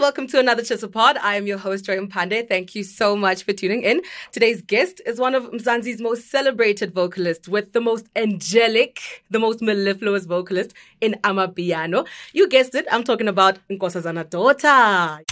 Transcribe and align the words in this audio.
welcome 0.00 0.26
to 0.26 0.38
another 0.38 0.62
Tshisa 0.62 0.90
Pod. 0.90 1.18
I 1.18 1.36
am 1.36 1.46
your 1.46 1.58
host, 1.58 1.84
Joy 1.84 1.98
Mpande. 1.98 2.48
Thank 2.48 2.74
you 2.74 2.84
so 2.84 3.14
much 3.14 3.42
for 3.42 3.52
tuning 3.52 3.82
in. 3.82 4.00
Today's 4.32 4.62
guest 4.62 5.02
is 5.04 5.20
one 5.20 5.34
of 5.34 5.50
Mzansi's 5.50 6.00
most 6.00 6.30
celebrated 6.30 6.94
vocalists 6.94 7.48
with 7.48 7.74
the 7.74 7.82
most 7.82 8.06
angelic, 8.16 9.22
the 9.30 9.38
most 9.38 9.60
mellifluous 9.60 10.24
vocalist 10.24 10.72
in 11.02 11.16
Amapiano. 11.22 12.06
You 12.32 12.48
guessed 12.48 12.74
it, 12.74 12.86
I'm 12.90 13.04
talking 13.04 13.28
about 13.28 13.58
Nkosazana 13.68 14.30
Daughter. 14.30 15.22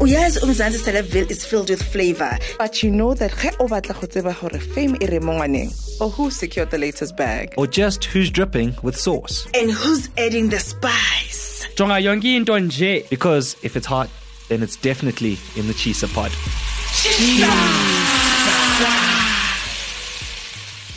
Oh, 0.00 0.04
uyazi 0.04 0.38
umzansi 0.40 0.78
celebville 0.78 1.30
is 1.30 1.44
filled 1.46 1.68
with 1.68 1.82
flavor 1.82 2.38
but 2.58 2.82
you 2.82 2.90
know 2.90 3.12
that 3.14 3.32
ge 3.32 3.50
o 3.58 3.66
batla 3.68 3.94
go 4.00 4.06
tseba 4.06 4.32
gore 4.40 4.58
fame 4.58 4.96
e 5.00 5.06
re 5.06 5.18
mo 5.20 5.32
ngwaneng 5.34 5.70
or 6.00 6.08
who 6.08 6.30
secured 6.30 6.70
the 6.70 6.78
latest 6.78 7.16
bag 7.16 7.52
or 7.58 7.66
just 7.66 8.04
who's 8.06 8.30
dripping 8.30 8.72
with 8.82 8.96
sauce. 8.96 9.46
and 9.52 9.70
who's 9.70 10.08
adding 10.16 10.48
the 10.48 10.58
spice 10.58 11.66
jonga 11.76 12.00
yonke 12.00 12.34
into 12.34 12.52
nje 12.52 13.04
Because 13.10 13.56
if 13.62 13.76
it's 13.76 13.86
hot, 13.86 14.08
then 14.48 14.62
it's 14.62 14.76
definitely 14.76 15.36
in 15.56 15.66
the 15.66 15.74
Tshisa 15.74 16.08
pod. 16.14 16.32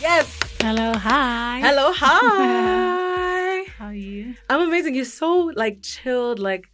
Yes. 0.01 0.27
Hello, 0.61 0.93
hi. 0.93 1.59
Hello, 1.59 1.91
hi. 1.93 3.63
How 3.77 3.87
are 3.87 3.93
you? 3.93 4.35
I'm 4.49 4.61
amazing. 4.61 4.95
You're 4.95 5.05
so 5.05 5.51
like 5.55 5.81
chilled, 5.81 6.39
like 6.39 6.69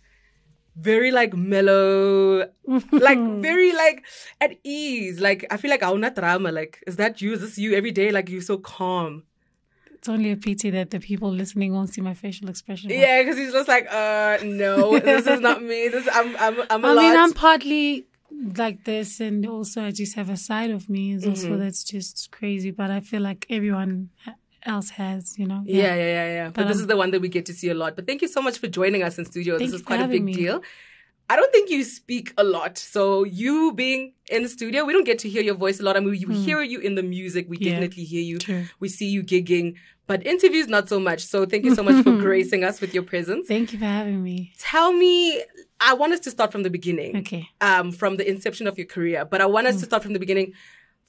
very 0.79 1.11
like 1.11 1.33
mellow, 1.35 2.47
like 2.91 3.19
very 3.41 3.71
like 3.73 4.03
at 4.41 4.51
ease. 4.63 5.19
Like 5.19 5.45
I 5.51 5.57
feel 5.57 5.71
like 5.71 5.81
auna 5.81 6.13
drama. 6.13 6.51
Like 6.51 6.83
is 6.87 6.95
that 6.97 7.21
you? 7.21 7.33
Is 7.33 7.41
this 7.41 7.57
you 7.57 7.73
every 7.73 7.91
day? 7.91 8.11
Like 8.11 8.29
you're 8.29 8.41
so 8.41 8.57
calm. 8.57 9.23
It's 9.93 10.07
only 10.07 10.31
a 10.31 10.37
pity 10.37 10.69
that 10.69 10.91
the 10.91 10.99
people 11.01 11.29
listening 11.29 11.73
won't 11.73 11.89
see 11.93 11.99
my 11.99 12.13
facial 12.13 12.47
expression. 12.49 12.89
Yeah, 12.89 13.21
because 13.21 13.37
he's 13.37 13.51
just 13.51 13.67
like, 13.67 13.85
uh, 13.91 14.37
no, 14.43 14.97
this 14.97 15.27
is 15.27 15.41
not 15.41 15.61
me. 15.61 15.89
This 15.89 16.07
I'm 16.13 16.37
I'm 16.37 16.55
I'm 16.69 16.85
a 16.85 16.87
I 16.87 16.93
lot. 16.93 17.01
mean, 17.01 17.17
I'm 17.17 17.33
partly 17.33 18.05
like 18.55 18.85
this, 18.85 19.19
and 19.19 19.45
also 19.45 19.83
I 19.83 19.91
just 19.91 20.15
have 20.15 20.29
a 20.29 20.37
side 20.37 20.71
of 20.71 20.87
me 20.89 21.11
is 21.13 21.23
Mm-hmm. 21.23 21.31
also 21.31 21.57
that's 21.57 21.83
just 21.83 22.31
crazy. 22.31 22.71
But 22.71 22.91
I 22.91 23.01
feel 23.01 23.21
like 23.21 23.45
everyone 23.49 24.11
else 24.63 24.89
has, 24.91 25.37
you 25.37 25.45
know. 25.47 25.63
yeah, 25.65 25.95
yeah, 25.95 26.05
yeah, 26.05 26.27
yeah. 26.27 26.45
But, 26.47 26.55
But, 26.55 26.67
this 26.67 26.77
um, 26.77 26.81
is 26.81 26.87
the 26.87 26.97
one 26.97 27.11
that 27.11 27.21
we 27.21 27.29
get 27.29 27.45
to 27.47 27.53
see 27.53 27.69
a 27.69 27.73
lot. 27.73 27.95
But 27.95 28.07
thank 28.07 28.21
you 28.21 28.27
so 28.27 28.41
much 28.41 28.57
for 28.57 28.67
joining 28.67 29.03
us 29.03 29.17
in 29.17 29.25
studio. 29.25 29.57
This 29.57 29.73
is 29.73 29.81
quite 29.81 30.01
a 30.01 30.07
big 30.07 30.23
me. 30.23 30.33
deal. 30.33 30.61
I 31.31 31.35
don't 31.35 31.51
think 31.51 31.69
you 31.69 31.83
speak 31.83 32.33
a 32.39 32.43
lot. 32.43 32.77
So 32.79 33.23
you 33.23 33.71
being 33.73 34.13
in 34.31 34.41
the 34.43 34.49
studio, 34.49 34.83
we 34.83 34.93
don't 34.93 35.03
get 35.03 35.19
to 35.19 35.29
hear 35.29 35.43
your 35.43 35.53
voice 35.55 35.79
a 35.79 35.83
lot. 35.83 35.95
I 35.95 35.99
mean, 35.99 36.09
we 36.09 36.35
hear 36.35 36.61
you 36.63 36.79
in 36.79 36.95
the 36.95 37.03
music. 37.03 37.45
We 37.47 37.57
Hmm. 37.57 37.63
Yeah, 37.63 37.71
definitely 37.73 38.05
hear 38.05 38.21
you. 38.23 38.39
true. 38.39 38.65
We 38.79 38.89
see 38.89 39.07
you 39.07 39.21
gigging, 39.21 39.75
but 40.07 40.25
interviews 40.25 40.67
not 40.67 40.89
so 40.89 40.99
much. 40.99 41.21
So 41.23 41.45
thank 41.45 41.65
you 41.65 41.75
so 41.75 41.83
much 41.83 42.03
for 42.03 42.15
gracing 42.25 42.63
us 42.63 42.81
with 42.81 42.95
your 42.95 43.03
presence. 43.03 43.47
Thank 43.47 43.73
you 43.73 43.77
for 43.79 43.85
having 43.85 44.23
me. 44.23 44.53
Tell 44.57 44.91
me, 44.91 45.43
I 45.79 45.93
want 45.93 46.13
us 46.13 46.19
to 46.21 46.31
start 46.31 46.51
from 46.51 46.63
the 46.63 46.71
beginning. 46.71 47.17
Okay. 47.17 47.47
Um, 47.61 47.91
from 47.91 48.17
the 48.17 48.27
inception 48.27 48.65
of 48.65 48.79
your 48.79 48.87
career, 48.87 49.23
but 49.23 49.39
I 49.39 49.45
want 49.45 49.67
us 49.67 49.79
to 49.81 49.85
start 49.85 50.01
from 50.01 50.13
the 50.13 50.19
beginning. 50.19 50.53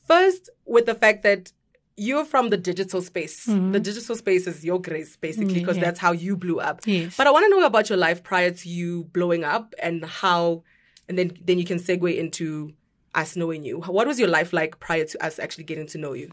First, 0.06 0.50
with 0.66 0.84
the 0.84 0.94
fact 0.94 1.22
that 1.22 1.52
you're 1.96 2.24
from 2.24 2.48
the 2.50 2.56
digital 2.56 3.02
space. 3.02 3.44
The 3.44 3.80
digital 3.80 4.16
space 4.16 4.46
is 4.46 4.64
your 4.64 4.80
grace, 4.80 5.16
basically, 5.16 5.54
Mm, 5.54 5.60
because 5.60 5.76
yeah. 5.76 5.84
that's 5.84 6.00
how 6.00 6.12
you 6.12 6.36
blew 6.36 6.58
up. 6.60 6.80
Yes. 6.86 7.16
But 7.16 7.26
I 7.26 7.30
want 7.30 7.44
to 7.44 7.50
know 7.50 7.66
about 7.66 7.88
your 7.90 7.98
life 7.98 8.22
prior 8.22 8.50
to 8.50 8.68
you 8.68 9.04
blowing 9.12 9.44
up 9.44 9.74
and 9.82 10.04
how, 10.04 10.62
and 11.08 11.18
then 11.18 11.32
then 11.44 11.58
you 11.58 11.64
can 11.64 11.78
segue 11.78 12.16
into 12.16 12.72
us 13.14 13.36
knowing 13.36 13.64
you. 13.64 13.80
What 13.80 14.06
was 14.06 14.18
your 14.18 14.28
life 14.28 14.52
like 14.52 14.78
prior 14.80 15.04
to 15.04 15.24
us 15.24 15.38
actually 15.38 15.64
getting 15.64 15.86
to 15.88 15.98
know 15.98 16.14
you? 16.14 16.30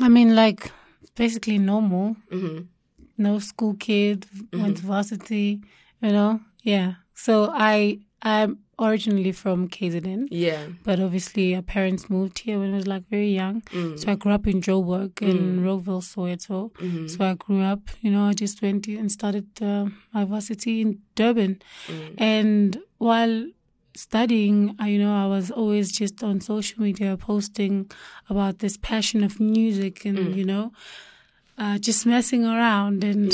I 0.00 0.08
mean, 0.08 0.34
like 0.34 0.70
basically 1.14 1.58
normal. 1.58 2.16
Mm-hmm. 2.30 2.64
No 3.16 3.38
school 3.38 3.74
kid 3.74 4.26
went 4.52 4.76
to 4.78 4.82
varsity. 4.86 5.60
You 6.02 6.12
know, 6.12 6.40
yeah. 6.62 6.94
So 7.14 7.50
I 7.52 8.00
I'm 8.22 8.58
originally 8.78 9.32
from 9.32 9.68
KZN. 9.68 10.28
Yeah. 10.30 10.66
But 10.84 11.00
obviously, 11.00 11.54
our 11.54 11.62
parents 11.62 12.08
moved 12.08 12.38
here 12.40 12.58
when 12.58 12.72
I 12.72 12.76
was 12.76 12.86
like 12.86 13.08
very 13.08 13.30
young. 13.30 13.62
Mm. 13.62 13.98
So 13.98 14.12
I 14.12 14.14
grew 14.14 14.32
up 14.32 14.46
in 14.46 14.60
Joburg 14.60 15.20
in 15.20 15.60
mm. 15.60 15.66
Rockville, 15.66 16.00
Soweto. 16.00 16.72
Mm-hmm. 16.72 17.06
So 17.08 17.24
I 17.24 17.34
grew 17.34 17.62
up, 17.62 17.80
you 18.00 18.10
know, 18.10 18.24
I 18.24 18.32
just 18.32 18.62
went 18.62 18.86
and 18.86 19.10
started 19.10 19.46
uh, 19.60 19.86
my 20.12 20.24
varsity 20.24 20.80
in 20.80 21.00
Durban. 21.14 21.60
Mm. 21.86 22.14
And 22.18 22.78
while 22.98 23.46
studying, 23.96 24.76
I, 24.78 24.88
you 24.88 24.98
know, 25.00 25.14
I 25.14 25.26
was 25.26 25.50
always 25.50 25.90
just 25.90 26.22
on 26.22 26.40
social 26.40 26.82
media 26.82 27.16
posting 27.16 27.90
about 28.28 28.60
this 28.60 28.76
passion 28.76 29.24
of 29.24 29.40
music 29.40 30.04
and, 30.04 30.36
you 30.36 30.44
know, 30.44 30.72
uh, 31.58 31.78
just 31.78 32.06
messing 32.06 32.44
around 32.44 33.02
and 33.02 33.32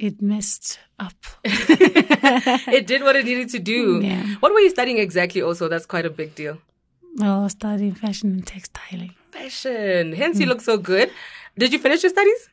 it 0.00 0.20
messed 0.22 0.78
up. 0.98 1.14
it 1.44 2.86
did 2.86 3.02
what 3.02 3.16
it 3.16 3.24
needed 3.24 3.48
to 3.50 3.58
do. 3.58 4.00
Yeah. 4.02 4.26
What 4.40 4.52
were 4.52 4.60
you 4.60 4.70
studying 4.70 4.98
exactly? 4.98 5.42
Also, 5.42 5.68
that's 5.68 5.86
quite 5.86 6.06
a 6.06 6.10
big 6.10 6.34
deal. 6.34 6.58
well, 7.16 7.40
I 7.40 7.42
was 7.44 7.52
studying 7.52 7.94
fashion 7.94 8.32
and 8.32 8.46
textiling. 8.46 9.14
Fashion. 9.30 10.12
Hence, 10.12 10.38
you 10.38 10.46
mm. 10.46 10.50
look 10.50 10.60
so 10.60 10.76
good. 10.78 11.10
Did 11.56 11.72
you 11.72 11.78
finish 11.78 12.02
your 12.02 12.10
studies? 12.10 12.48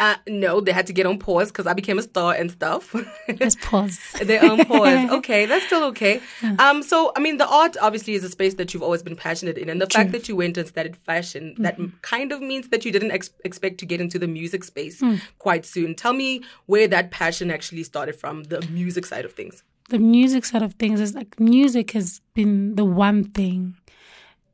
Uh, 0.00 0.14
no, 0.28 0.60
they 0.60 0.70
had 0.70 0.86
to 0.86 0.92
get 0.92 1.06
on 1.06 1.18
pause 1.18 1.48
because 1.50 1.66
I 1.66 1.72
became 1.72 1.98
a 1.98 2.02
star 2.02 2.32
and 2.32 2.50
stuff. 2.52 2.94
Let's 3.40 3.56
pause. 3.56 3.98
They're 4.22 4.44
on 4.48 4.64
pause. 4.64 5.10
Okay, 5.18 5.44
that's 5.46 5.66
still 5.66 5.82
okay. 5.86 6.20
Um, 6.60 6.84
so 6.84 7.10
I 7.16 7.20
mean, 7.20 7.38
the 7.38 7.48
art 7.48 7.76
obviously 7.82 8.14
is 8.14 8.22
a 8.22 8.28
space 8.28 8.54
that 8.54 8.72
you've 8.72 8.82
always 8.82 9.02
been 9.02 9.16
passionate 9.16 9.58
in, 9.58 9.68
and 9.68 9.80
the 9.80 9.88
fact 9.88 10.12
that 10.12 10.28
you 10.28 10.36
went 10.36 10.56
and 10.56 10.68
studied 10.68 10.96
fashion 10.98 11.54
that 11.58 11.74
Mm-hmm. 11.74 11.82
m- 11.84 11.98
kind 12.02 12.30
of 12.32 12.40
means 12.40 12.68
that 12.68 12.84
you 12.84 12.92
didn't 12.92 13.10
ex- 13.10 13.30
expect 13.44 13.78
to 13.78 13.86
get 13.86 14.00
into 14.00 14.18
the 14.20 14.28
music 14.28 14.62
space 14.64 15.00
Mm. 15.00 15.20
quite 15.38 15.66
soon. 15.66 15.94
Tell 15.96 16.12
me 16.12 16.42
where 16.66 16.86
that 16.88 17.10
passion 17.10 17.50
actually 17.50 17.82
started 17.82 18.14
from, 18.14 18.44
the 18.44 18.60
music 18.70 19.04
side 19.04 19.24
of 19.24 19.32
things. 19.32 19.62
the 19.90 19.98
music 19.98 20.44
side 20.44 20.62
of 20.62 20.74
things 20.74 21.00
is 21.00 21.14
like 21.14 21.40
music 21.40 21.90
has 21.92 22.20
been 22.34 22.74
the 22.76 22.84
one 22.84 23.24
thing 23.24 23.74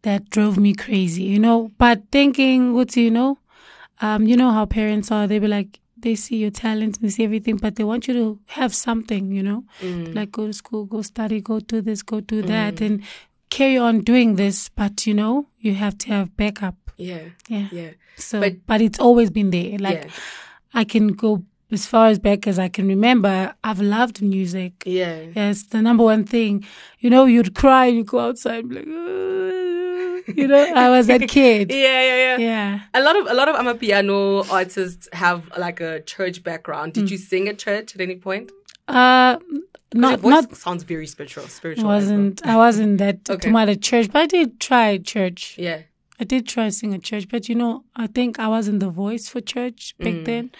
that 0.03 0.31
drove 0.31 0.57
me 0.59 0.73
crazy, 0.75 1.25
you 1.25 1.39
know. 1.39 1.71
But 1.77 2.03
thinking, 2.13 2.73
what 2.75 2.89
do 2.89 3.01
you 3.03 3.11
know, 3.11 3.39
um, 4.01 4.27
you 4.27 4.37
know 4.37 4.51
how 4.51 4.67
parents 4.67 5.11
are. 5.11 5.27
They 5.27 5.39
be 5.39 5.49
like, 5.49 5.81
they 5.97 6.15
see 6.15 6.37
your 6.37 6.51
talent, 6.51 7.01
they 7.01 7.09
see 7.09 7.25
everything, 7.25 7.57
but 7.57 7.77
they 7.77 7.85
want 7.85 8.07
you 8.09 8.15
to 8.15 8.39
have 8.47 8.75
something, 8.75 9.33
you 9.33 9.43
know, 9.43 9.65
like 10.13 10.31
go 10.33 10.47
to 10.47 10.53
school, 10.53 10.85
go 10.85 11.01
study, 11.03 11.41
go 11.41 11.61
do 11.61 11.81
this, 11.81 12.03
go 12.03 12.21
do 12.21 12.43
that, 12.43 12.81
and 12.81 13.03
carry 13.51 13.79
on 13.79 14.01
doing 14.01 14.37
this. 14.37 14.69
But 14.69 15.07
you 15.07 15.15
know, 15.15 15.47
you 15.61 15.75
have 15.75 15.97
to 15.99 16.09
have 16.09 16.37
backup. 16.37 16.77
Yeah, 16.97 17.23
Yeah. 17.49 17.69
yeah, 17.73 17.91
So, 18.17 18.41
But- 18.41 18.67
but, 18.67 18.81
it's 18.81 19.01
always 19.01 19.31
been 19.31 19.51
there. 19.51 19.79
Like 19.79 20.05
Yeah. 20.05 20.11
I 20.75 20.85
can 20.85 21.09
go 21.09 21.45
as 21.73 21.87
far 21.87 22.07
as 22.09 22.19
back 22.21 22.47
as 22.47 22.59
I 22.59 22.69
can 22.69 22.87
remember. 22.87 23.55
I've 23.65 23.81
loved 23.81 24.21
music. 24.23 24.73
yeah. 24.87 25.23
Yes, 25.35 25.63
the 25.65 25.81
number 25.83 26.05
one 26.05 26.25
thing. 26.25 26.65
You 27.01 27.11
know, 27.11 27.25
you'd 27.25 27.55
cry, 27.55 27.87
you 27.87 28.05
go 28.05 28.21
outside, 28.21 28.69
be 28.69 28.75
like, 28.77 28.87
"Uh," 28.87 29.54
you 30.37 30.47
know, 30.49 30.73
I 30.75 30.91
was 30.91 31.07
that 31.09 31.29
kid. 31.29 31.71
Yeah, 31.85 32.03
yeah, 32.03 32.17
yeah. 32.17 32.37
Yeah. 32.39 32.81
A 32.95 33.03
lot 33.03 33.17
of 33.17 33.27
a 33.27 33.35
lot 33.35 33.49
of 33.49 33.57
amapiano 33.57 34.49
artists 34.51 35.09
have 35.13 35.51
like 35.59 35.81
a 35.81 36.01
church 36.03 36.43
background. 36.43 36.93
Did 36.95 37.11
you 37.11 37.19
sing 37.19 37.49
at 37.49 37.59
church 37.59 37.95
at 37.95 38.01
any 38.01 38.17
point? 38.17 38.51
Uh, 38.89 39.39
not, 39.95 40.23
not, 40.25 40.55
sounds 40.57 40.83
very 40.83 41.07
spiritual. 41.07 41.45
Spiritual. 41.49 41.91
as 41.91 42.05
wasn't, 42.05 42.45
I 42.47 42.57
wasn't 42.57 42.99
that 42.99 43.19
Okay. 43.31 43.47
to 43.49 43.51
my 43.51 43.75
church, 43.77 44.11
but 44.13 44.23
I 44.23 44.27
did 44.27 44.61
try 44.61 44.99
church. 44.99 45.57
Yeah. 45.59 45.83
I 46.21 46.25
did 46.25 46.47
try 46.49 46.69
sing 46.69 46.95
at 46.95 47.03
church, 47.03 47.29
but 47.29 47.49
you 47.49 47.55
know, 47.55 47.85
I 47.97 48.07
think 48.09 48.39
I 48.39 48.49
wasn't 48.49 48.81
the 48.81 48.91
voice 48.91 49.29
for 49.29 49.41
church 49.41 49.95
back 49.99 50.15
Mm. 50.15 50.25
then. 50.25 50.51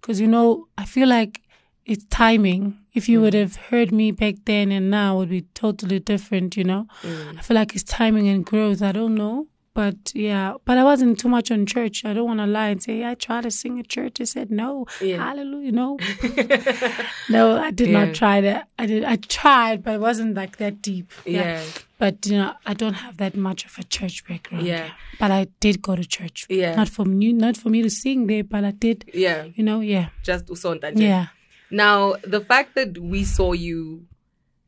Cause 0.00 0.20
you 0.20 0.26
know, 0.26 0.68
I 0.78 0.84
feel 0.84 1.08
like 1.08 1.40
it's 1.88 2.04
timing. 2.10 2.64
If 2.94 3.04
Mm. 3.04 3.08
you 3.12 3.20
would 3.22 3.34
have 3.34 3.54
heard 3.70 3.90
me 3.92 4.06
back 4.12 4.34
then 4.44 4.70
and 4.72 4.90
now 4.90 5.14
it 5.16 5.18
would 5.18 5.30
be 5.30 5.42
totally 5.54 6.00
different, 6.12 6.56
you 6.56 6.64
know? 6.64 6.86
Mm. 7.02 7.38
I 7.38 7.42
feel 7.42 7.54
like 7.54 7.74
it's 7.74 7.84
timing 7.84 8.26
and 8.28 8.44
growth. 8.44 8.80
I 8.82 8.92
don't 8.92 9.14
know. 9.14 9.46
But 9.74 10.10
yeah, 10.12 10.54
but 10.64 10.76
I 10.76 10.82
wasn't 10.82 11.20
too 11.20 11.28
much 11.28 11.52
on 11.52 11.64
church. 11.64 12.04
I 12.04 12.12
don't 12.12 12.26
want 12.26 12.40
to 12.40 12.46
lie 12.46 12.70
and 12.70 12.82
say, 12.82 13.04
I 13.04 13.14
tried 13.14 13.44
to 13.44 13.50
sing 13.52 13.78
at 13.78 13.86
church. 13.88 14.20
I 14.20 14.24
said, 14.24 14.50
no, 14.50 14.86
Yeah. 15.00 15.18
hallelujah, 15.22 15.70
no. 15.70 15.98
no, 17.28 17.58
I 17.58 17.70
did 17.70 17.88
Yeah. 17.90 18.04
not 18.06 18.14
try 18.14 18.40
that. 18.40 18.68
I 18.78 18.86
did, 18.86 19.04
I 19.04 19.16
tried, 19.16 19.82
but 19.84 19.94
it 19.94 20.00
wasn't 20.00 20.34
like 20.34 20.56
that 20.56 20.82
deep. 20.82 21.12
Yeah. 21.24 21.62
But 21.98 22.26
you 22.26 22.38
know, 22.38 22.52
I 22.66 22.74
don't 22.74 22.94
have 22.94 23.16
that 23.18 23.36
much 23.36 23.64
of 23.66 23.78
a 23.78 23.84
church 23.84 24.26
background. 24.26 24.66
Yeah. 24.66 24.90
But 25.20 25.30
I 25.30 25.46
did 25.60 25.80
go 25.82 25.94
to 25.96 26.04
church. 26.04 26.46
Yeah. 26.48 26.74
Not 26.74 26.88
for 26.88 27.04
me, 27.04 27.32
not 27.32 27.56
for 27.56 27.68
me 27.70 27.82
to 27.82 27.90
sing 27.90 28.26
there, 28.26 28.44
but 28.44 28.64
I 28.64 28.72
did. 28.72 29.04
Yeah. 29.14 29.46
You 29.54 29.62
know, 29.64 29.80
yeah, 29.80 30.08
Just 30.24 30.46
usonta. 30.46 30.92
yeah. 30.96 31.26
Now, 31.70 32.14
the 32.24 32.40
fact 32.40 32.74
that 32.74 32.98
we 32.98 33.24
saw 33.24 33.52
you 33.52 34.06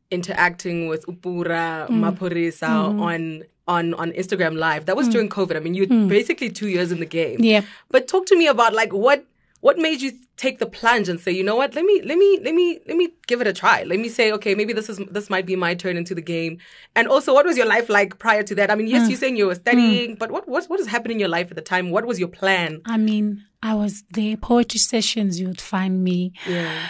interacting 0.09 0.87
with 0.87 1.05
Mpura 1.07 1.87
Mm. 1.87 1.99
Maphorisa 2.03 2.67
Mm-hmm. 2.67 2.99
on 3.01 3.43
on 3.67 3.93
on 3.93 4.11
Instagram 4.11 4.57
Live, 4.57 4.85
that 4.87 4.95
was 4.97 5.07
during 5.07 5.29
COVID. 5.29 5.55
I 5.55 5.59
mean, 5.59 5.73
you're 5.73 5.87
basically 5.87 6.49
two 6.49 6.67
years 6.67 6.91
in 6.91 6.99
the 6.99 7.05
game. 7.05 7.39
Mm. 7.39 7.45
Yeah. 7.45 7.61
But 7.89 8.07
talk 8.07 8.25
to 8.27 8.35
me 8.37 8.47
about 8.47 8.73
like 8.73 8.91
what 8.93 9.25
what 9.61 9.77
made 9.77 10.01
you 10.01 10.11
take 10.37 10.57
the 10.57 10.65
plunge 10.65 11.07
and 11.07 11.19
say, 11.19 11.31
you 11.31 11.43
know 11.43 11.55
what, 11.55 11.75
let 11.75 11.85
me 11.85 12.01
let 12.03 12.17
me 12.17 12.39
let 12.43 12.55
me 12.55 12.79
let 12.87 12.97
me 12.97 13.09
give 13.27 13.39
it 13.41 13.47
a 13.47 13.53
try. 13.53 13.83
Let 13.83 13.99
me 13.99 14.09
say, 14.09 14.31
okay, 14.33 14.55
maybe 14.55 14.73
this 14.73 14.89
is 14.89 14.97
this 15.11 15.29
might 15.29 15.45
be 15.45 15.55
my 15.55 15.75
turn 15.75 15.95
into 15.97 16.15
the 16.15 16.21
game. 16.21 16.57
And 16.95 17.07
also, 17.07 17.33
what 17.33 17.45
was 17.45 17.55
your 17.55 17.67
life 17.67 17.87
like 17.87 18.17
prior 18.19 18.43
to 18.43 18.55
that? 18.55 18.71
I 18.71 18.75
mean, 18.75 18.87
Mm. 18.87 18.91
yes, 18.91 19.09
you're 19.09 19.19
saying 19.19 19.37
you 19.37 19.45
were 19.47 19.55
studying, 19.55 20.15
but 20.15 20.31
what 20.31 20.47
what 20.49 20.65
what 20.69 20.79
is 20.79 20.87
happening 20.87 21.17
in 21.17 21.19
your 21.21 21.29
life 21.29 21.47
at 21.51 21.55
the 21.55 21.61
time? 21.61 21.91
What 21.91 22.05
was 22.05 22.19
your 22.19 22.27
plan? 22.29 22.81
I 22.85 22.97
mean, 22.97 23.45
I 23.63 23.75
was 23.75 24.03
there. 24.11 24.37
Poetry 24.37 24.79
sessions, 24.79 25.39
you 25.39 25.47
would 25.47 25.61
find 25.61 26.03
me. 26.03 26.33
Yeah. 26.47 26.89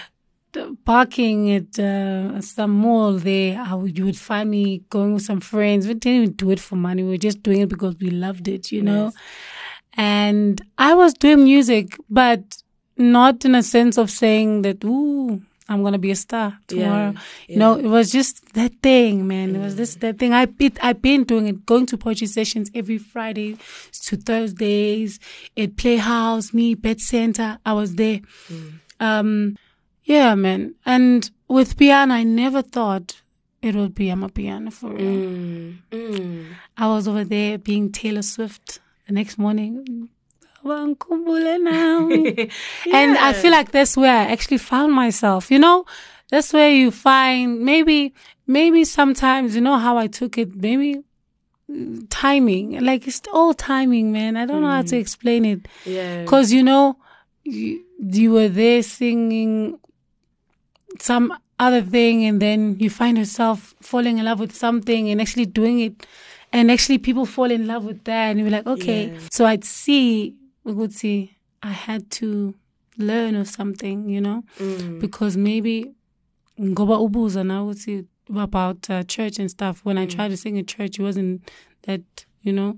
Parking 0.83 1.51
at 1.51 1.79
uh, 1.79 2.41
some 2.41 2.71
mall 2.71 3.13
there, 3.13 3.59
I 3.61 3.73
would, 3.73 3.97
you 3.97 4.05
would 4.05 4.17
find 4.17 4.49
me 4.49 4.83
going 4.89 5.13
with 5.13 5.23
some 5.23 5.39
friends. 5.39 5.87
We 5.87 5.93
didn't 5.93 6.23
even 6.23 6.33
do 6.33 6.51
it 6.51 6.59
for 6.59 6.75
money. 6.75 7.03
We 7.03 7.11
were 7.11 7.17
just 7.17 7.41
doing 7.41 7.61
it 7.61 7.69
because 7.69 7.95
we 7.99 8.09
loved 8.09 8.49
it, 8.49 8.71
you 8.71 8.81
know. 8.81 9.05
Yes. 9.05 9.13
And 9.93 10.61
I 10.77 10.93
was 10.93 11.13
doing 11.13 11.43
music, 11.43 11.97
but 12.09 12.63
not 12.97 13.45
in 13.45 13.55
a 13.55 13.63
sense 13.63 13.97
of 13.97 14.09
saying 14.09 14.63
that, 14.63 14.83
ooh, 14.83 15.41
I'm 15.71 15.83
gonna 15.83 15.97
be 15.97 16.11
a 16.11 16.15
star 16.15 16.59
tomorrow. 16.67 17.13
Yeah, 17.13 17.21
You 17.47 17.57
know, 17.57 17.77
it 17.79 17.85
was 17.85 18.11
just 18.11 18.53
that 18.55 18.73
thing, 18.83 19.25
man. 19.25 19.55
It 19.55 19.59
was 19.59 19.77
this 19.77 19.95
that 19.95 20.19
thing. 20.19 20.33
I 20.33 20.47
it, 20.59 20.77
I've 20.83 21.01
been 21.01 21.23
doing 21.23 21.47
it, 21.47 21.65
going 21.65 21.85
to 21.87 21.97
poetry 21.97 22.27
sessions 22.27 22.69
every 22.75 22.97
Friday 22.97 23.57
to 24.05 24.17
Thursdays 24.17 25.19
at 25.57 25.77
Playhouse, 25.77 26.53
me, 26.53 26.75
Pet 26.75 26.99
Center. 26.99 27.57
I 27.65 27.73
was 27.73 27.95
there. 27.95 28.19
Um, 28.99 29.55
yeah, 30.03 30.35
man. 30.35 30.75
And 30.85 31.29
with 31.47 31.77
piano, 31.77 32.13
I 32.15 32.23
never 32.23 32.61
thought 32.61 33.21
it 33.61 33.73
would 33.75 33.95
be 33.95 34.07
amapiano 34.07 34.73
for 34.73 34.89
real. 34.89 35.05
Mm. 35.05 35.77
Mm. 35.91 36.45
I 36.77 36.87
was 36.87 37.07
over 37.07 37.23
there 37.23 37.57
being 37.57 37.91
Taylor 37.91 38.23
Swift 38.23 38.79
the 39.07 39.13
next 39.13 39.37
morning. 39.37 40.09
And 42.93 43.17
I 43.17 43.33
feel 43.33 43.51
like 43.51 43.71
that's 43.71 43.95
where 43.97 44.15
I 44.15 44.25
actually 44.31 44.57
found 44.59 44.93
myself, 44.93 45.49
you 45.51 45.59
know? 45.59 45.85
That's 46.29 46.53
where 46.53 46.69
you 46.71 46.91
find 46.91 47.59
maybe, 47.61 48.13
maybe 48.47 48.85
sometimes, 48.85 49.55
you 49.55 49.61
know 49.61 49.77
how 49.77 49.97
I 49.97 50.07
took 50.07 50.37
it, 50.37 50.55
maybe 50.55 51.03
mm, 51.69 52.05
timing. 52.09 52.79
Like 52.83 53.07
it's 53.07 53.21
all 53.33 53.53
timing, 53.53 54.11
man. 54.11 54.37
I 54.37 54.45
don't 54.45 54.61
know 54.61 54.69
how 54.69 54.81
to 54.83 54.97
explain 54.97 55.45
it. 55.45 55.67
Yeah. 55.85 56.25
Cause 56.25 56.51
you 56.53 56.63
know, 56.63 56.97
you, 57.43 57.83
you 57.99 58.31
were 58.31 58.47
there 58.47 58.81
singing 58.83 59.77
some 60.99 61.33
other 61.59 61.81
thing 61.81 62.25
and 62.25 62.41
then 62.41 62.77
you 62.79 62.89
find 62.89 63.17
yourself 63.17 63.75
falling 63.81 64.17
in 64.17 64.25
love 64.25 64.39
with 64.39 64.55
something 64.55 65.09
and 65.09 65.21
actually 65.21 65.45
doing 65.45 65.79
it 65.79 66.05
and 66.51 66.71
actually 66.71 66.97
people 66.97 67.25
fall 67.25 67.49
in 67.51 67.67
love 67.67 67.85
with 67.85 68.03
that 68.05 68.31
and 68.31 68.39
you're 68.39 68.49
like 68.49 68.65
okay 68.65 69.07
Yeah. 69.11 69.19
so 69.31 69.45
i'd 69.45 69.63
see 69.63 70.35
we 70.63 70.73
would 70.73 70.93
see 70.93 71.37
i 71.63 71.71
had 71.71 72.09
to 72.09 72.53
learn 72.97 73.35
or 73.35 73.45
something 73.45 74.09
you 74.09 74.21
know? 74.21 74.43
Mm. 74.59 74.99
because 74.99 75.37
maybe 75.37 75.93
ngoba 76.59 76.97
ubuza 76.97 77.65
would 77.65 77.77
see 77.77 78.05
about 78.35 78.89
uh, 78.89 79.03
church 79.03 79.39
and 79.39 79.49
stuff 79.49 79.81
when 79.83 79.97
i 79.97 80.05
tried 80.05 80.29
to 80.29 80.37
sing 80.37 80.57
in 80.57 80.65
church 80.65 80.99
it 80.99 81.03
wasn't 81.03 81.41
that 81.83 82.01
you 82.41 82.53
know 82.53 82.77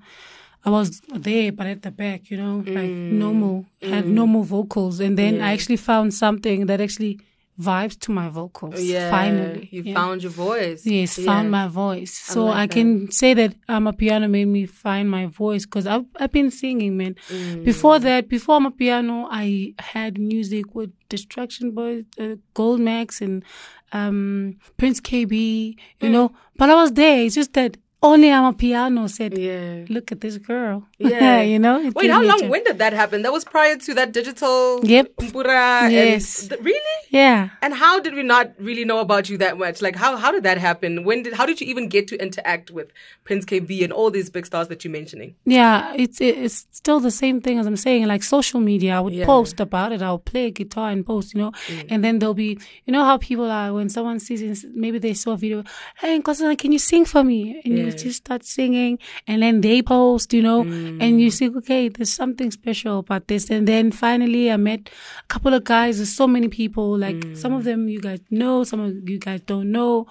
I 0.66 0.70
was 0.70 1.02
there, 1.14 1.52
but 1.52 1.68
at 1.68 1.82
the 1.82 1.92
back, 1.92 2.30
you 2.32 2.38
know, 2.38 2.64
like 2.66 2.90
normal, 2.90 3.66
had 3.82 4.08
normal 4.08 4.44
vocals. 4.44 5.02
And 5.02 5.18
then 5.18 5.42
I 5.42 5.52
actually 5.52 5.76
found 5.76 6.14
something 6.14 6.68
that 6.68 6.80
actually 6.80 7.20
vibes 7.60 8.00
to 8.00 8.12
my 8.12 8.30
vocals. 8.30 8.82
Yeah. 8.82 9.10
Finally. 9.12 9.70
You 9.72 9.84
yeah. 9.84 9.94
found 9.94 10.24
your 10.24 10.32
voice. 10.32 10.86
Yes, 10.86 11.18
Yeah. 11.20 11.26
found 11.26 11.52
my 11.52 11.68
voice. 11.68 12.12
So 12.18 12.46
like 12.46 12.58
I 12.58 12.68
can 12.68 13.12
say 13.12 13.34
that 13.36 13.54
amapiano 13.68 14.30
made 14.30 14.46
me 14.48 14.66
find 14.66 15.10
my 15.10 15.28
voice 15.28 15.66
because 15.66 15.86
I've, 15.86 16.06
I've 16.20 16.32
been 16.32 16.50
singing, 16.52 16.98
man. 16.98 17.16
Mm. 17.30 17.64
Before 17.64 18.00
that, 18.00 18.28
before 18.28 18.60
amapiano, 18.60 19.28
I 19.30 19.74
had 19.80 20.18
music 20.18 20.74
with 20.74 20.92
Distruction 21.10 21.72
Boyz, 21.74 22.06
uh, 22.20 22.38
Gold 22.56 22.80
Max, 22.80 23.22
and 23.22 23.44
um, 23.92 24.58
Prince 24.78 25.00
Kaybee, 25.00 25.78
you 26.02 26.10
Mm. 26.10 26.12
know. 26.12 26.32
But 26.58 26.70
I 26.72 26.76
was 26.76 26.92
there. 26.94 27.20
It's 27.24 27.36
just 27.36 27.54
that 27.54 27.78
only 28.04 28.28
amapiano 28.28 29.10
said, 29.10 29.38
Yeah. 29.38 29.86
look 29.90 30.12
at 30.12 30.20
this 30.22 30.38
girl. 30.38 30.86
Yeah. 31.00 31.42
you 31.42 31.58
know. 31.60 31.92
Wait, 31.96 32.10
how 32.12 32.22
long? 32.22 32.50
When 32.50 32.64
did 32.64 32.78
that 32.78 32.94
happen? 32.94 33.24
That 33.24 33.32
was 33.34 33.44
prior 33.44 33.76
to 33.78 33.94
that 33.96 34.12
digital. 34.12 34.80
Yep. 34.84 35.16
Umpura. 35.18 35.90
Yes. 35.92 36.42
And, 36.42 36.50
th- 36.52 36.62
really? 36.62 36.98
Yeah. 37.10 37.50
And 37.62 37.74
how 37.74 38.00
did 38.00 38.14
we 38.14 38.24
not 38.24 38.52
really 38.60 38.86
know 38.86 39.00
about 39.00 39.30
you 39.30 39.38
that 39.40 39.58
much? 39.58 39.82
Like, 39.82 39.96
how 39.96 40.16
how 40.18 40.32
did 40.32 40.44
that 40.44 40.58
happen? 40.58 41.04
When 41.04 41.24
did 41.24 41.34
how 41.34 41.46
did 41.46 41.60
you 41.62 41.68
even 41.68 41.88
get 41.90 42.08
to 42.10 42.16
interact 42.22 42.72
with 42.72 42.88
Prince 43.24 43.46
Kaybee 43.46 43.84
and 43.84 43.92
all 43.94 44.10
these 44.12 44.30
big 44.30 44.46
stars 44.46 44.68
that 44.70 44.84
you're 44.84 44.92
mentioning? 44.92 45.36
Yeah, 45.46 45.94
it's 45.96 46.20
it's 46.22 46.68
still 46.72 47.00
the 47.00 47.12
same 47.12 47.42
thing 47.42 47.60
as 47.60 47.66
I'm 47.68 47.78
saying. 47.78 48.06
Like 48.08 48.24
social 48.24 48.60
media, 48.60 48.98
I 48.98 49.00
would 49.00 49.14
Yeah. 49.14 49.26
post 49.26 49.60
about 49.60 49.92
it. 49.92 50.02
I'll 50.02 50.20
play 50.20 50.52
guitar 50.52 50.90
and 50.90 51.06
post, 51.06 51.34
you 51.34 51.42
know. 51.42 51.52
Mm. 51.68 51.88
And 51.92 52.04
then 52.04 52.20
there'll 52.20 52.34
be, 52.34 52.58
you 52.86 52.92
know, 52.94 53.04
how 53.04 53.18
people 53.18 53.50
are 53.60 53.74
when 53.74 53.90
someone 53.90 54.20
sees 54.20 54.66
maybe 54.74 54.98
they 55.00 55.14
saw 55.14 55.32
a 55.34 55.38
video. 55.38 55.64
Hey, 56.00 56.20
Nkosana, 56.20 56.58
can 56.58 56.72
you 56.72 56.80
sing 56.80 57.06
for 57.06 57.24
me? 57.24 57.62
And 57.66 57.78
you 57.78 57.92
Yeah. 57.94 58.04
just 58.04 58.18
start 58.18 58.44
singing, 58.44 59.00
and 59.28 59.42
then 59.42 59.62
they 59.62 59.82
post, 59.82 60.34
you 60.34 60.42
know, 60.42 60.62
and 60.62 61.22
you 61.22 61.28
mm. 61.28 61.34
see, 61.34 61.50
okay, 61.50 61.90
there's 61.90 62.12
something 62.12 62.52
special 62.52 63.00
about 63.00 63.28
this. 63.28 63.50
And 63.50 63.68
then 63.68 63.92
finally, 63.92 64.52
I 64.52 64.58
met 64.58 64.90
a 65.20 65.28
couple 65.28 65.54
of 65.54 65.64
guys. 65.64 65.98
There's 65.98 66.16
so 66.16 66.28
many 66.28 66.48
people. 66.48 66.98
Like 66.98 67.24
some 67.36 67.54
of 67.54 67.62
mm. 67.62 67.66
them 67.66 67.90
you 67.90 68.02
guys 68.02 68.20
know, 68.30 68.64
some 68.64 68.80
of 68.80 69.10
you 69.10 69.20
guys 69.20 69.42
don't 69.42 69.72
know. 69.72 70.08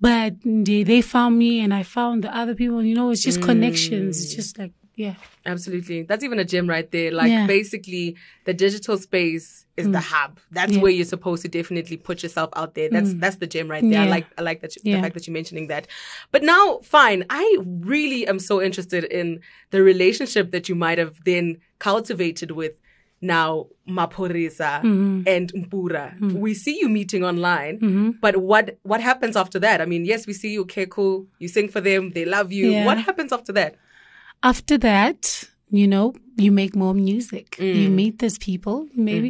But 0.00 0.34
they, 0.44 0.82
they 0.82 1.00
found 1.00 1.38
me 1.38 1.60
and 1.60 1.72
I 1.72 1.82
found 1.82 2.24
the 2.24 2.36
other 2.36 2.54
people. 2.54 2.82
You 2.82 2.94
know, 2.94 3.10
it's 3.10 3.22
just 3.22 3.40
connections. 3.40 4.22
It's 4.22 4.32
mm. 4.32 4.36
just 4.36 4.58
like, 4.58 4.72
yeah. 4.96 5.14
Absolutely. 5.44 6.02
That's 6.02 6.24
even 6.24 6.38
a 6.38 6.44
gem 6.44 6.68
right 6.68 6.90
there. 6.90 7.10
Like 7.10 7.30
Yeah. 7.30 7.46
basically 7.46 8.16
the 8.44 8.54
digital 8.54 8.96
space 8.96 9.66
is 9.76 9.86
the 9.86 9.98
mm. 9.98 10.02
hub. 10.02 10.38
That's 10.52 10.72
Yeah. 10.72 10.80
where 10.82 10.92
you're 10.92 11.04
supposed 11.04 11.42
to 11.42 11.48
definitely 11.48 11.96
put 11.96 12.22
yourself 12.22 12.50
out 12.54 12.74
there. 12.74 12.88
That's 12.88 13.10
mm. 13.10 13.20
that's 13.20 13.36
the 13.36 13.46
gem 13.46 13.68
right 13.68 13.82
there. 13.82 14.02
I 14.02 14.06
like 14.06 14.26
I 14.38 14.42
like 14.42 14.60
that 14.62 14.76
you, 14.76 14.96
the 14.96 15.02
fact 15.02 15.14
that 15.14 15.26
you're 15.26 15.34
mentioning 15.34 15.66
that. 15.68 15.86
But 16.30 16.42
now 16.42 16.80
fine, 16.82 17.24
I 17.28 17.58
really 17.62 18.26
am 18.26 18.38
so 18.38 18.62
interested 18.62 19.04
in 19.04 19.40
the 19.70 19.82
relationship 19.82 20.52
that 20.52 20.68
you 20.68 20.74
might 20.74 20.98
have 20.98 21.22
then 21.24 21.58
cultivated 21.78 22.52
with 22.52 22.72
now 23.20 23.66
Maphorisa 23.88 24.82
mm-hmm. 24.82 25.22
and 25.26 25.52
Mpura. 25.52 26.16
Mm-hmm. 26.18 26.38
We 26.38 26.54
see 26.54 26.78
you 26.78 26.88
meeting 26.88 27.24
online, 27.24 27.78
mm-hmm. 27.78 28.10
but 28.20 28.36
what 28.36 28.78
what 28.82 29.00
happens 29.00 29.34
after 29.36 29.58
that? 29.60 29.80
I 29.80 29.86
mean, 29.86 30.04
yes, 30.04 30.26
we 30.26 30.34
see 30.34 30.52
you, 30.52 30.62
okay, 30.62 30.86
cool. 30.86 31.26
You 31.38 31.48
sing 31.48 31.68
for 31.68 31.80
them, 31.80 32.10
they 32.10 32.24
love 32.24 32.52
you. 32.52 32.70
Yeah. 32.70 32.84
What 32.84 32.98
happens 32.98 33.32
after 33.32 33.52
that? 33.54 33.76
After 34.50 34.76
that, 34.78 35.20
you 35.70 35.86
know, 35.88 36.14
you 36.36 36.50
make 36.52 36.74
more 36.84 36.94
music. 36.94 37.46
You 37.58 37.88
Mm. 37.88 37.94
meet 38.00 38.14
these 38.18 38.38
people, 38.38 38.76
maybe. 39.08 39.28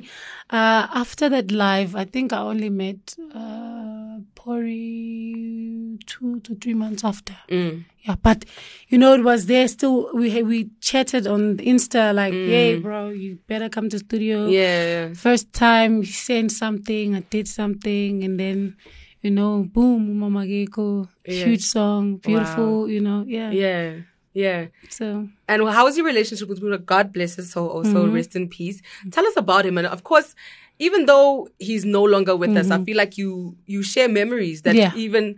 Uh, 0.51 0.83
after 1.03 1.27
that 1.35 1.51
live, 1.51 1.91
I 2.03 2.05
think 2.15 2.33
I 2.33 2.39
only 2.53 2.71
met 2.71 3.15
uh, 3.41 4.19
Pori 4.35 5.99
two 6.07 6.41
to 6.41 6.55
three 6.57 6.75
months 6.75 7.05
after. 7.05 7.37
Mm. 7.51 7.85
Yeah, 8.07 8.17
but 8.23 8.45
you 8.89 8.99
know, 8.99 9.15
it 9.15 9.23
was 9.25 9.47
there 9.47 9.69
still. 9.69 10.11
We 10.15 10.43
we 10.43 10.71
chatted 10.81 11.27
on 11.27 11.43
Insta 11.59 12.03
like, 12.15 12.35
Mm. 12.35 12.47
"Hey, 12.49 12.69
bro, 12.81 13.09
you 13.11 13.39
better 13.49 13.69
come 13.69 13.89
to 13.91 13.99
studio." 13.99 14.49
Yeah. 14.49 15.15
First 15.15 15.53
time 15.53 16.03
he 16.03 16.13
sent 16.13 16.53
something, 16.53 17.15
I 17.15 17.23
did 17.31 17.47
something, 17.49 18.25
and 18.25 18.39
then. 18.39 18.77
You 19.27 19.31
know, 19.31 19.65
boom, 19.75 20.19
Mama 20.21 20.43
Geko, 20.45 21.09
Yeah. 21.27 21.47
huge 21.47 21.63
song, 21.65 22.19
beautiful, 22.21 22.91
you 22.95 23.01
know, 23.01 23.25
yeah. 23.27 23.51
Yeah. 23.53 23.91
Yeah. 24.35 24.67
So, 24.91 25.29
And 25.49 25.69
how 25.69 25.87
is 25.87 25.97
your 25.97 26.05
relationship 26.07 26.49
with 26.49 26.61
Buddha? 26.61 26.79
God 26.79 27.13
bless 27.13 27.37
his 27.37 27.53
soul 27.53 27.69
also. 27.69 28.05
Mm-hmm. 28.05 28.15
Rest 28.15 28.35
in 28.37 28.49
peace. 28.49 28.83
Tell 29.13 29.25
us 29.27 29.37
about 29.37 29.65
him. 29.65 29.79
And 29.79 29.87
of 29.87 30.03
course, 30.05 30.35
even 30.81 31.07
though 31.07 31.49
he's 31.61 31.85
no 31.85 32.03
longer 32.03 32.35
with 32.35 32.57
us, 32.57 32.69
I 32.71 32.83
feel 32.85 32.97
like 32.97 33.17
you 33.17 33.57
you 33.67 33.83
share 33.83 34.09
memories 34.09 34.63
that 34.63 34.75
Mm-hmm. 34.75 34.97
Yeah. 34.99 35.03
even 35.07 35.37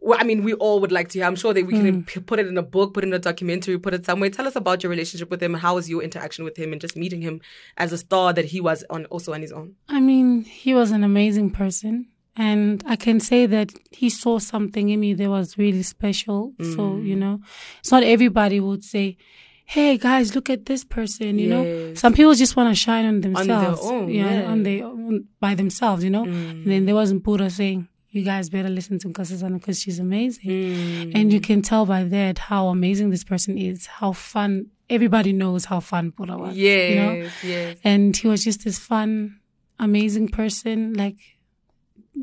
well, 0.00 0.16
I 0.20 0.22
mean, 0.22 0.44
we 0.44 0.52
all 0.54 0.78
would 0.78 0.92
like 0.92 1.08
to 1.08 1.18
hear. 1.18 1.26
I'm 1.26 1.34
sure 1.34 1.52
that 1.52 1.66
we 1.66 1.72
Mm. 1.74 1.82
can 1.84 2.04
p- 2.04 2.20
put 2.20 2.38
it 2.38 2.46
in 2.46 2.56
a 2.56 2.62
book, 2.62 2.94
put 2.94 3.02
it 3.02 3.08
in 3.08 3.14
a 3.14 3.18
documentary, 3.18 3.76
put 3.80 3.94
it 3.94 4.04
somewhere. 4.06 4.30
Tell 4.30 4.46
us 4.46 4.54
about 4.54 4.84
your 4.84 4.90
relationship 4.90 5.28
with 5.28 5.42
him 5.42 5.54
and 5.54 5.60
how 5.60 5.74
was 5.74 5.90
your 5.90 6.04
interaction 6.04 6.44
with 6.44 6.56
him 6.56 6.70
and 6.70 6.80
just 6.80 6.96
meeting 6.96 7.20
him 7.20 7.40
as 7.76 7.92
a 7.92 7.98
star 7.98 8.32
that 8.32 8.44
he 8.44 8.60
was 8.60 8.84
on 8.90 9.06
also 9.06 9.32
on 9.32 9.40
his 9.42 9.50
own. 9.50 9.74
I 9.88 9.98
mean, 9.98 10.44
he 10.44 10.72
was 10.72 10.92
an 10.92 11.02
amazing 11.02 11.50
person. 11.50 12.06
And 12.38 12.84
I 12.86 12.94
can 12.96 13.18
say 13.18 13.46
that 13.46 13.72
he 13.90 14.08
saw 14.08 14.38
something 14.38 14.88
in 14.88 15.00
me 15.00 15.12
that 15.14 15.28
was 15.28 15.58
really 15.58 15.82
special. 15.82 16.54
So, 16.60 16.92
mm. 16.92 17.04
you 17.04 17.16
know, 17.16 17.40
it's 17.80 17.90
not 17.90 18.04
everybody 18.04 18.60
would 18.60 18.84
say, 18.84 19.16
Hey 19.64 19.98
guys, 19.98 20.34
look 20.34 20.48
at 20.48 20.64
this 20.64 20.82
person, 20.82 21.38
you 21.38 21.48
know. 21.50 21.94
Some 21.94 22.14
people 22.14 22.32
just 22.34 22.56
want 22.56 22.70
to 22.70 22.74
shine 22.74 23.04
on 23.04 23.20
their 23.20 23.32
themselves. 23.32 23.80
own, 23.82 24.08
yeah, 24.08 24.40
yeah. 24.40 24.50
on 24.50 24.62
their 24.62 24.84
own, 24.84 25.26
by 25.40 25.54
themselves, 25.54 26.02
you 26.02 26.08
know. 26.08 26.24
And 26.24 26.64
then 26.64 26.86
there 26.86 26.94
wasn't 26.94 27.22
Buddha 27.22 27.50
saying, 27.50 27.86
you 28.10 28.22
guys 28.24 28.48
better 28.48 28.70
listen 28.70 28.98
to 29.00 29.08
Nkosazana 29.08 29.54
because 29.54 29.78
she's 29.78 29.98
amazing. 29.98 30.50
Mm. 30.50 31.12
And 31.14 31.32
you 31.32 31.40
can 31.40 31.60
tell 31.60 31.84
by 31.84 32.04
that 32.04 32.38
how 32.38 32.68
amazing 32.68 33.10
this 33.10 33.24
person 33.24 33.58
is, 33.58 33.86
how 33.86 34.12
fun, 34.12 34.68
everybody 34.88 35.32
knows 35.32 35.66
how 35.66 35.80
fun 35.80 36.10
Buddha 36.10 36.38
was. 36.38 36.56
Yes, 36.56 36.90
You 36.90 36.96
know? 36.96 37.30
yes. 37.44 37.76
and 37.84 38.16
he 38.16 38.26
was 38.26 38.44
just 38.44 38.64
this 38.64 38.78
fun, 38.78 39.38
amazing 39.78 40.28
person. 40.28 40.94
Like 40.94 41.16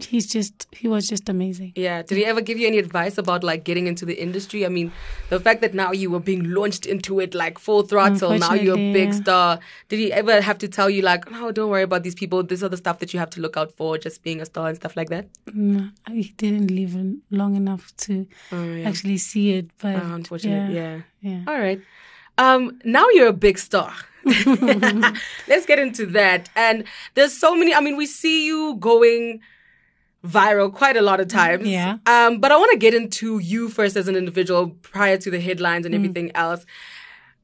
he's 0.04 0.28
just 0.28 0.68
he 0.72 0.88
was 0.88 1.08
just 1.08 1.30
amazing. 1.30 1.74
Yeah. 1.76 2.02
Did 2.02 2.18
he 2.18 2.26
ever 2.26 2.42
give 2.42 2.58
you 2.58 2.68
any 2.68 2.78
advice 2.78 3.18
about 3.18 3.44
like 3.44 3.64
getting 3.64 3.88
into 3.88 4.06
the 4.06 4.14
industry? 4.22 4.66
I 4.66 4.70
mean, 4.70 4.92
the 5.30 5.40
fact 5.40 5.62
that 5.62 5.74
now 5.74 5.92
you 5.92 6.10
were 6.10 6.20
being 6.20 6.44
launched 6.52 6.86
into 6.86 7.20
it 7.20 7.34
like 7.34 7.58
full 7.60 7.84
throttle, 7.84 8.38
now 8.38 8.54
you're 8.54 8.76
a 8.76 8.94
big 8.94 9.10
yeah. 9.10 9.22
star. 9.22 9.60
Did 9.90 10.00
he 10.00 10.12
ever 10.12 10.42
have 10.42 10.58
to 10.60 10.68
tell 10.68 10.90
you 10.90 11.02
like, 11.02 11.30
no, 11.32 11.52
don't 11.52 11.70
worry 11.70 11.84
about 11.84 12.04
these 12.04 12.16
people. 12.16 12.44
These 12.44 12.64
are 12.64 12.70
the 12.70 12.78
stuff 12.78 13.00
that 13.00 13.14
you 13.14 13.20
have 13.20 13.30
to 13.32 13.42
look 13.42 13.58
out 13.58 13.72
for, 13.72 13.98
just 13.98 14.24
being 14.24 14.42
a 14.42 14.46
star 14.46 14.68
and 14.68 14.76
stuff 14.76 14.96
like 14.96 15.10
that? 15.10 15.28
No, 15.54 15.90
he 16.10 16.34
didn't 16.38 16.72
live 16.72 16.96
long 17.32 17.56
enough 17.56 17.96
to 17.98 18.28
Oh, 18.52 18.64
yeah. 18.64 18.88
actually 18.88 19.18
see 19.18 19.54
it. 19.54 19.70
But 19.80 19.96
Oh, 19.96 20.14
unfortunate. 20.14 20.72
Yeah. 20.72 21.02
yeah, 21.22 21.32
yeah. 21.32 21.44
All 21.48 21.60
right. 21.60 21.82
Um, 22.38 22.80
now 22.84 23.08
you're 23.10 23.28
a 23.28 23.34
big 23.34 23.58
star. 23.58 23.94
Let's 25.48 25.66
get 25.66 25.80
into 25.80 26.06
that. 26.08 26.50
And 26.56 26.84
there's 27.14 27.38
so 27.40 27.56
many. 27.56 27.74
I 27.74 27.80
mean, 27.80 27.96
we 27.98 28.06
see 28.06 28.46
you 28.46 28.76
going 28.80 29.42
viral 30.26 30.74
quite 30.74 30.98
a 30.98 31.02
lot 31.02 31.20
of 31.20 31.28
times. 31.28 31.68
Yeah. 31.68 31.98
Um, 32.06 32.40
but 32.40 32.52
I 32.52 32.58
want 32.58 32.72
to 32.72 32.78
get 32.78 32.94
into 32.94 33.40
you 33.40 33.70
first 33.70 33.96
as 33.96 34.08
an 34.08 34.16
individual 34.16 34.70
prior 34.82 35.18
to 35.18 35.32
the 35.32 35.40
headlines 35.40 35.86
and 35.86 35.94
mm. 35.94 35.98
everything 36.00 36.32
else. 36.36 36.66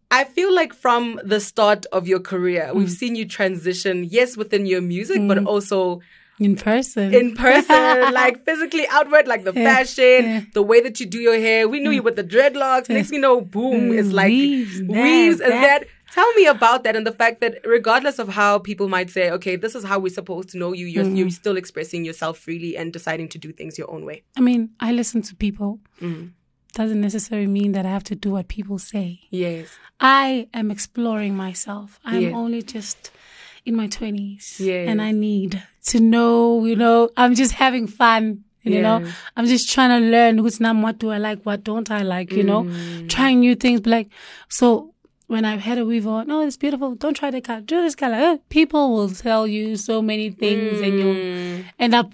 I 0.09 0.25
feel 0.25 0.53
like 0.53 0.73
from 0.73 1.21
the 1.23 1.39
start 1.39 1.85
of 1.93 2.05
your 2.07 2.19
career, 2.19 2.71
we've 2.73 2.89
mm. 2.89 2.97
seen 2.97 3.15
you 3.15 3.25
transition, 3.25 4.03
yes, 4.03 4.35
within 4.35 4.65
your 4.65 4.81
music, 4.81 5.25
but 5.25 5.37
mm. 5.37 5.47
also 5.47 6.01
In 6.37 6.57
person. 6.57 7.13
in 7.13 7.33
person, 7.33 8.13
like 8.13 8.43
physically 8.43 8.85
outward, 8.89 9.25
like 9.25 9.45
the 9.45 9.53
fashion, 9.53 10.25
yeah. 10.25 10.41
the 10.53 10.63
way 10.63 10.81
that 10.81 10.99
you 10.99 11.05
do 11.05 11.19
your 11.19 11.39
hair. 11.39 11.69
We 11.69 11.79
knew 11.79 11.91
you 11.91 12.03
with 12.03 12.17
the 12.17 12.25
dreadlocks. 12.25 12.89
Next 12.89 13.11
you 13.11 13.19
know, 13.19 13.39
boom, 13.39 13.97
it's 13.97 14.11
like 14.11 14.27
weaves, 14.27 14.81
weaves 14.81 15.39
that, 15.39 15.51
and 15.51 15.63
that. 15.63 15.87
Tell 16.13 16.33
me 16.33 16.45
about 16.45 16.83
that 16.83 16.95
and 16.95 17.05
the 17.07 17.11
fact 17.11 17.39
that 17.41 17.59
regardless 17.65 18.19
of 18.19 18.27
how 18.29 18.59
people 18.59 18.89
might 18.89 19.09
say, 19.09 19.31
okay, 19.31 19.55
this 19.55 19.75
is 19.75 19.83
how 19.83 19.97
we're 19.99 20.13
supposed 20.13 20.49
to 20.49 20.57
know 20.57 20.73
you, 20.73 20.85
you're, 20.85 21.05
you're 21.05 21.29
still 21.29 21.55
expressing 21.57 22.03
yourself 22.03 22.37
freely 22.37 22.75
and 22.75 22.91
deciding 22.91 23.29
to 23.29 23.37
do 23.37 23.51
things 23.53 23.77
your 23.77 23.89
own 23.89 24.05
way. 24.05 24.23
I 24.37 24.41
mean, 24.41 24.71
I 24.79 24.91
listen 24.91 25.21
to 25.23 25.35
people. 25.35 25.79
Mm. 26.01 26.31
Doesn't 26.73 27.01
necessarily 27.01 27.47
mean 27.47 27.71
that 27.73 27.85
I 27.85 27.89
have 27.89 28.03
to 28.05 28.15
do 28.15 28.31
what 28.31 28.47
people 28.47 28.77
say. 28.79 29.21
Yes. 29.29 29.69
I 29.99 30.47
am 30.53 30.69
exploring 30.71 31.35
myself. 31.35 31.99
I'm 32.05 32.21
Yeah. 32.21 32.31
only 32.31 32.61
just 32.61 33.11
in 33.65 33.75
my 33.75 33.87
20s. 33.87 34.59
Yes. 34.59 34.89
And 34.89 35.01
I 35.01 35.11
need 35.11 35.61
to 35.87 35.99
know, 35.99 36.65
you 36.65 36.75
know, 36.75 37.09
I'm 37.17 37.35
just 37.35 37.53
having 37.53 37.87
fun. 37.87 38.43
You 38.63 38.79
know, 38.79 39.03
I'm 39.35 39.47
just 39.47 39.71
trying 39.71 39.89
to 39.99 40.07
learn 40.07 40.37
who's 40.37 40.59
now 40.59 40.79
what 40.79 40.99
do 40.99 41.09
I 41.09 41.17
like, 41.17 41.41
what 41.43 41.63
don't 41.63 41.89
I 41.89 42.03
like, 42.03 42.31
you 42.31 42.43
know, 42.43 42.63
Mm. 42.65 43.09
trying 43.09 43.39
new 43.39 43.55
things. 43.55 43.81
But 43.81 43.89
like, 43.89 44.09
so 44.49 44.90
when 45.31 45.43
I've 45.45 45.61
had 45.69 45.77
a 45.77 45.85
weave 45.85 46.07
on, 46.07 46.27
no, 46.27 46.41
it's 46.47 46.57
beautiful. 46.57 46.95
Don't 46.95 47.15
try 47.21 47.29
the 47.31 47.41
color. 47.41 47.61
Do 47.61 47.81
this 47.81 47.95
color. 47.95 48.15
Eh, 48.15 48.37
People 48.49 48.83
will 48.95 49.09
tell 49.09 49.43
you 49.47 49.77
so 49.77 50.01
many 50.01 50.29
things 50.43 50.81
and 50.85 50.93
you'll 50.99 51.15
Mm. 51.15 51.63
end 51.79 51.93
up, 51.95 52.09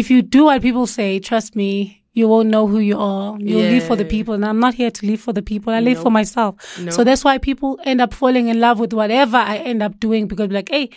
if 0.00 0.10
you 0.10 0.22
do 0.22 0.44
what 0.48 0.62
people 0.62 0.86
say, 0.86 1.18
trust 1.20 1.54
me, 1.54 2.02
you 2.14 2.26
won't 2.26 2.48
know 2.48 2.66
who 2.66 2.78
you 2.90 2.98
are. 2.98 3.36
You'll 3.38 3.60
live 3.74 3.84
for 3.84 3.96
the 3.96 4.04
people. 4.04 4.32
And 4.34 4.44
I'm 4.44 4.58
not 4.66 4.74
here 4.74 4.90
to 4.90 5.06
live 5.06 5.20
for 5.20 5.32
the 5.32 5.42
people. 5.42 5.72
I 5.72 5.80
live 5.80 5.98
for 6.02 6.10
myself. 6.10 6.52
No. 6.80 6.90
So 6.90 7.04
that's 7.04 7.22
why 7.22 7.38
people 7.38 7.78
end 7.84 8.00
up 8.00 8.12
falling 8.14 8.48
in 8.48 8.58
love 8.66 8.80
with 8.80 8.92
whatever 8.92 9.36
I 9.36 9.58
end 9.58 9.82
up 9.82 10.00
doing 10.00 10.26
because 10.26 10.50
like, 10.50 10.68
hey, 10.70 10.88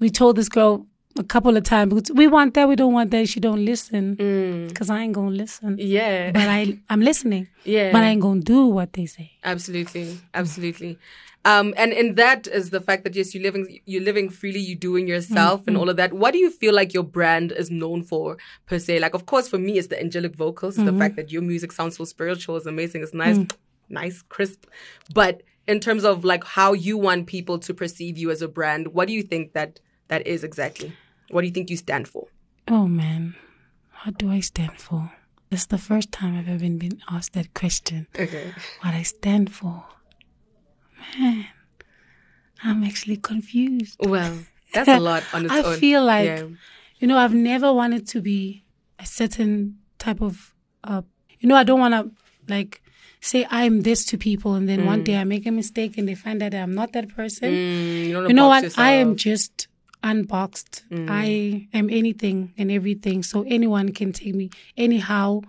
we 0.00 0.08
told 0.08 0.36
this 0.36 0.48
girl 0.48 0.86
a 1.18 1.24
couple 1.24 1.56
of 1.56 1.64
times, 1.64 1.92
because 1.94 2.10
we 2.14 2.26
want 2.26 2.54
that, 2.54 2.68
we 2.68 2.76
don't 2.76 2.92
want 2.92 3.10
that. 3.12 3.28
She 3.28 3.40
don't 3.40 3.64
listen 3.64 4.16
Mm. 4.16 4.68
because 4.68 4.90
I 4.90 5.00
ain't 5.02 5.14
to 5.14 5.20
listen. 5.22 5.76
Yeah. 5.78 6.30
But 6.32 6.48
I, 6.48 6.78
I'm 6.90 7.00
listening. 7.00 7.48
Yeah. 7.64 7.92
But 7.92 8.02
I 8.02 8.08
ain't 8.10 8.22
to 8.22 8.40
do 8.40 8.66
what 8.66 8.92
they 8.92 9.06
say. 9.06 9.32
Absolutely, 9.44 10.18
absolutely. 10.34 10.98
Um, 11.44 11.74
and 11.76 11.92
and 11.92 12.16
that 12.16 12.48
is 12.48 12.70
the 12.70 12.80
fact 12.80 13.04
that 13.04 13.14
yes, 13.14 13.32
you're 13.32 13.42
living 13.42 13.78
you're 13.86 14.02
living 14.02 14.30
freely, 14.30 14.58
you're 14.58 14.76
doing 14.78 15.06
yourself 15.06 15.60
Mm-hmm. 15.60 15.68
and 15.68 15.76
all 15.78 15.88
of 15.88 15.96
that. 15.96 16.12
What 16.12 16.32
do 16.32 16.38
you 16.38 16.50
feel 16.50 16.74
like 16.74 16.92
your 16.92 17.04
brand 17.04 17.52
is 17.52 17.70
known 17.70 18.02
for 18.02 18.36
per 18.66 18.80
se? 18.80 18.98
Like, 18.98 19.14
of 19.14 19.26
course, 19.26 19.46
for 19.48 19.56
me, 19.58 19.78
it's 19.78 19.86
the 19.86 20.00
angelic 20.00 20.34
vocals. 20.34 20.76
Mm-hmm. 20.76 20.86
the 20.86 20.98
fact 20.98 21.14
that 21.16 21.30
your 21.30 21.42
music 21.42 21.70
sounds 21.70 21.96
so 21.98 22.04
spiritual, 22.04 22.56
it's 22.56 22.66
amazing, 22.66 23.02
it's 23.04 23.14
nice, 23.14 23.38
Mm. 23.38 23.52
nice, 23.88 24.22
crisp. 24.22 24.66
But 25.14 25.42
in 25.68 25.78
terms 25.78 26.04
of 26.04 26.24
like 26.24 26.42
how 26.42 26.72
you 26.72 26.98
want 26.98 27.28
people 27.28 27.60
to 27.60 27.72
perceive 27.72 28.18
you 28.18 28.32
as 28.32 28.42
a 28.42 28.48
brand, 28.48 28.88
what 28.88 29.06
do 29.06 29.14
you 29.14 29.22
think 29.22 29.52
that 29.52 29.78
that 30.08 30.26
is 30.26 30.42
exactly? 30.42 30.92
What 31.30 31.40
do 31.42 31.46
you 31.46 31.52
think 31.52 31.70
you 31.70 31.76
stand 31.76 32.08
for? 32.08 32.28
Oh 32.68 32.86
man, 32.86 33.34
what 34.04 34.18
do 34.18 34.30
I 34.30 34.40
stand 34.40 34.80
for? 34.80 35.12
This 35.50 35.60
is 35.60 35.66
the 35.68 35.78
first 35.78 36.10
time 36.12 36.36
I've 36.36 36.48
ever 36.48 36.68
been 36.76 37.00
asked 37.08 37.32
that 37.34 37.54
question. 37.54 38.06
Okay. 38.18 38.52
What 38.82 38.94
I 38.94 39.02
stand 39.02 39.52
for. 39.52 39.84
Man, 41.18 41.46
I'm 42.64 42.82
actually 42.84 43.16
confused. 43.16 43.96
Well, 44.00 44.38
that's 44.72 44.88
a 44.88 44.98
lot 44.98 45.22
on 45.32 45.44
its 45.46 45.54
I 45.54 45.62
own. 45.62 45.78
feel 45.78 46.04
like, 46.04 46.26
Yeah. 46.26 46.46
you 46.98 47.06
know, 47.06 47.16
I've 47.18 47.34
never 47.34 47.72
wanted 47.72 48.06
to 48.08 48.20
be 48.20 48.64
a 48.98 49.06
certain 49.06 49.78
type 49.98 50.20
of, 50.20 50.54
uh, 50.84 51.02
you 51.38 51.48
know, 51.48 51.54
I 51.56 51.64
don't 51.64 51.78
want 51.80 51.94
to 51.94 52.10
like 52.48 52.82
say 53.20 53.46
I'm 53.50 53.82
this 53.82 54.04
to 54.06 54.18
people 54.18 54.54
and 54.54 54.68
then 54.68 54.84
one 54.86 55.02
day 55.04 55.16
I 55.16 55.24
make 55.24 55.46
a 55.46 55.50
mistake 55.50 55.98
and 55.98 56.08
they 56.08 56.14
find 56.14 56.40
that 56.40 56.54
I'm 56.54 56.74
not 56.74 56.92
that 56.92 57.08
person. 57.14 57.50
Mm, 57.52 58.04
you, 58.08 58.28
you 58.28 58.34
know 58.34 58.48
what? 58.48 58.62
box 58.64 58.78
I 58.78 58.92
am 58.92 59.16
just 59.16 59.68
unboxed. 60.10 60.84
Mm. 60.90 61.06
I 61.10 61.68
am 61.76 61.90
anything 61.90 62.54
and 62.56 62.70
everything. 62.70 63.22
So 63.22 63.42
anyone 63.42 63.92
can 63.92 64.12
take 64.12 64.34
me 64.34 64.50
anyhow. 64.76 65.42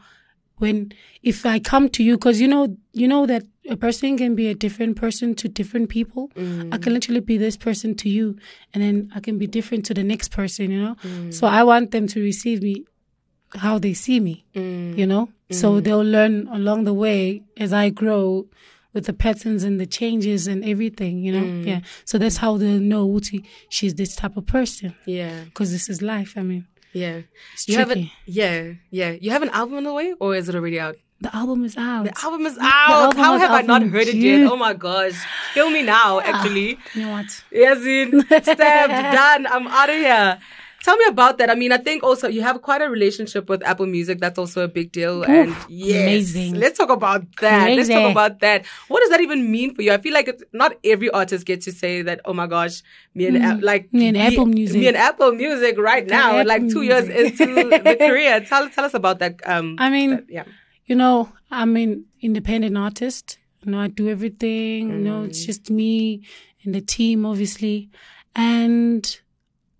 When 0.57 0.91
if 1.21 1.45
I 1.45 1.59
come 1.59 1.87
to 1.89 2.03
you, 2.03 2.17
because 2.17 2.41
you 2.41 2.47
know, 2.47 2.75
you 2.91 3.07
know 3.07 3.27
that 3.27 3.43
a 3.69 3.77
person 3.77 4.17
can 4.17 4.33
be 4.35 4.47
a 4.47 4.55
different 4.55 4.97
person 4.97 5.35
to 5.35 5.47
different 5.47 5.89
people. 5.89 6.29
Mm. 6.29 6.73
I 6.73 6.77
can 6.79 6.93
literally 6.93 7.19
be 7.19 7.37
this 7.37 7.57
person 7.57 7.93
to 7.95 8.09
you, 8.09 8.37
and 8.73 8.81
then 8.81 9.11
I 9.13 9.19
can 9.19 9.37
be 9.37 9.45
different 9.45 9.85
to 9.85 9.93
the 9.93 10.03
next 10.03 10.31
person. 10.31 10.71
You 10.71 10.81
know, 10.81 10.95
mm. 11.03 11.33
so 11.33 11.45
I 11.45 11.63
want 11.63 11.91
them 11.91 12.07
to 12.07 12.21
receive 12.21 12.63
me 12.63 12.85
how 13.55 13.77
they 13.77 13.93
see 13.93 14.19
me. 14.19 14.45
You 14.97 15.05
know, 15.05 15.29
so 15.51 15.79
they'll 15.79 16.01
learn 16.01 16.47
along 16.51 16.85
the 16.85 16.93
way 16.93 17.43
as 17.55 17.71
I 17.71 17.89
grow 17.89 18.47
with 18.93 19.05
the 19.05 19.13
patterns 19.13 19.63
and 19.63 19.79
the 19.79 19.85
changes 19.85 20.47
and 20.47 20.63
everything, 20.63 21.23
you 21.23 21.31
know? 21.31 21.43
Mm. 21.43 21.65
Yeah. 21.65 21.79
So 22.05 22.17
that's 22.17 22.37
how 22.37 22.57
they'll 22.57 22.79
know 22.79 23.05
Uti, 23.11 23.43
she's 23.69 23.95
this 23.95 24.15
type 24.15 24.37
of 24.37 24.45
person. 24.45 24.95
Yeah. 25.05 25.43
Because 25.45 25.71
this 25.71 25.89
is 25.89 26.01
life. 26.01 26.33
I 26.37 26.43
mean, 26.43 26.67
Yeah. 26.93 27.21
It's 27.53 27.67
you 27.67 27.77
have 27.77 27.91
an 27.91 27.99
tricky. 27.99 28.13
yeah, 28.25 28.73
yeah. 28.89 29.11
You 29.11 29.31
have 29.31 29.43
an 29.43 29.49
album 29.49 29.77
on 29.77 29.83
the 29.83 29.93
way 29.93 30.13
or 30.19 30.35
is 30.35 30.49
it 30.49 30.55
already 30.55 30.79
out? 30.79 30.95
the 31.19 31.35
album 31.35 31.65
is 31.65 31.75
out. 31.77 32.03
The 32.05 32.13
album 32.23 32.45
is 32.45 32.57
out. 32.59 32.89
album 33.05 33.19
How 33.19 33.37
have 33.37 33.51
I 33.51 33.61
not 33.61 33.81
heard 33.81 34.07
it 34.07 34.15
yet? 34.15 34.51
Oh 34.51 34.55
my 34.55 34.73
gosh. 34.73 35.17
Kill 35.53 35.69
me 35.71 35.81
now, 35.81 36.19
ah, 36.19 36.21
actually. 36.23 36.77
You 36.93 37.01
know 37.01 37.11
what? 37.11 37.25
Yes, 37.51 37.79
in 37.83 38.21
stabbed, 38.27 39.15
done. 39.15 39.47
I'm 39.47 39.67
out 39.67 39.89
of 39.89 39.95
here. 39.95 40.37
Tell 40.83 40.95
me 40.95 41.05
about 41.09 41.37
that. 41.39 41.49
I 41.49 41.55
mean, 41.55 41.71
I 41.71 41.77
think 41.77 42.03
also 42.03 42.27
you 42.29 42.41
have 42.43 42.61
quite 42.61 42.81
a 42.81 42.89
relationship 42.89 43.49
with 43.49 43.61
Apple 43.63 43.87
Music. 43.87 44.19
That's 44.19 44.37
also 44.39 44.63
a 44.63 44.67
big 44.67 44.91
deal. 44.91 45.23
and 45.23 45.53
yes, 45.67 46.01
amazing. 46.03 46.55
let's 46.55 46.77
talk 46.77 46.89
about 46.89 47.23
that. 47.41 47.71
Let's 47.75 47.89
talk 47.89 48.09
about 48.11 48.39
that. 48.39 48.65
What 48.87 49.01
does 49.01 49.09
that 49.09 49.19
even 49.21 49.51
mean 49.51 49.75
for 49.75 49.81
you? 49.81 49.91
I 49.91 49.97
feel 49.97 50.13
like 50.13 50.27
it's, 50.27 50.43
not 50.53 50.73
every 50.83 51.09
artist 51.09 51.45
gets 51.45 51.65
to 51.65 51.71
say 51.71 52.03
that. 52.03 52.21
Oh 52.25 52.33
my 52.33 52.47
gosh, 52.47 52.83
me 53.15 53.25
and 53.27 53.37
Ap- 53.37 53.61
like 53.61 53.87
Mm. 53.89 53.93
Me 53.93 54.07
and 54.07 54.17
Apple 54.17 54.45
Music. 54.45 54.79
me 54.79 54.87
and 54.87 54.97
Apple 54.97 55.31
Music 55.33 55.77
right 55.77 56.05
now, 56.07 56.37
Apple 56.37 56.47
like 56.47 56.69
two 56.69 56.83
years 56.83 57.09
into 57.09 57.45
the 57.69 57.95
career. 57.99 58.39
Tell 58.41 58.69
tell 58.69 58.85
us 58.85 58.93
about 58.93 59.19
that. 59.19 59.41
Um, 59.45 59.75
I 59.79 59.89
mean, 59.89 60.09
that- 60.11 60.25
yeah. 60.29 60.43
you 60.85 60.95
know, 60.95 61.31
I'm 61.51 61.75
an 61.75 62.05
independent 62.21 62.77
artist. 62.77 63.37
You 63.65 63.71
know, 63.71 63.79
I 63.81 63.87
do 63.87 64.07
everything. 64.09 64.89
You 64.89 64.97
know, 64.97 65.23
it's 65.23 65.43
just 65.45 65.69
me 65.69 66.23
and 66.63 66.73
the 66.75 66.81
team, 66.81 67.25
obviously. 67.25 67.89
And 68.35 69.19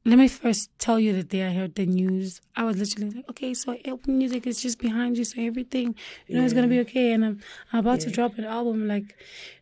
let 0.07 0.17
me 0.17 0.29
first 0.29 0.69
tell 0.79 0.99
you 0.99 1.11
that 1.13 1.27
day 1.27 1.45
I 1.45 1.51
heard 1.51 1.75
the 1.75 1.85
news, 1.85 2.39
I 2.55 2.63
was 2.63 2.77
literally 2.77 3.09
like, 3.17 3.29
okay, 3.29 3.53
so 3.53 3.73
Apple 3.73 4.13
Music 4.13 4.47
is 4.47 4.61
just 4.61 4.79
behind 4.79 5.17
you, 5.17 5.25
so 5.25 5.41
everything, 5.41 5.95
you 6.27 6.37
know, 6.37 6.45
it's 6.45 6.53
gonna 6.53 6.69
be 6.69 6.79
okay. 6.79 7.11
And 7.11 7.25
I'm, 7.25 7.41
I'm 7.73 7.79
about 7.79 7.99
to 8.01 8.09
drop 8.09 8.37
an 8.37 8.45
album, 8.45 8.87
like, 8.87 9.17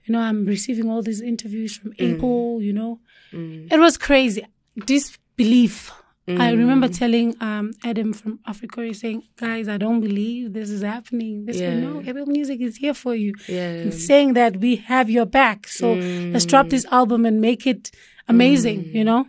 you 0.06 0.14
know, 0.14 0.20
I'm 0.20 0.46
receiving 0.46 0.90
all 0.92 1.02
these 1.02 1.20
interviews 1.20 1.76
from 1.76 1.94
mm. 1.94 2.16
Apple, 2.16 2.62
you 2.62 2.74
know. 2.74 3.00
Mm. 3.34 3.74
It 3.74 3.80
was 3.80 3.98
crazy. 3.98 4.46
Disbelief. 4.78 5.92
I 6.28 6.32
mm. 6.32 6.58
remember 6.58 6.90
telling 6.90 7.36
um, 7.42 7.74
Adam 7.84 8.14
from 8.14 8.40
Africa, 8.46 8.84
he's 8.84 9.00
saying, 9.00 9.24
guys, 9.38 9.68
I 9.68 9.78
don't 9.78 10.00
believe 10.00 10.54
this 10.54 10.70
is 10.70 10.84
happening. 10.84 11.46
This 11.46 11.58
Yeah. 11.58 11.80
no, 11.80 12.02
Apple 12.02 12.28
Music 12.28 12.62
is 12.62 12.78
here 12.78 12.94
for 12.94 13.16
you. 13.16 13.34
Yeah. 13.48 13.70
And 13.70 13.94
saying 13.94 14.34
that 14.34 14.58
we 14.58 14.76
have 14.78 15.10
your 15.10 15.26
back. 15.26 15.68
So 15.68 15.94
let's 15.94 16.46
drop 16.46 16.70
this 16.70 16.86
album 16.92 17.26
and 17.26 17.42
make 17.42 17.66
it 17.66 17.92
amazing, 18.28 18.86
you 18.86 19.04
know? 19.04 19.28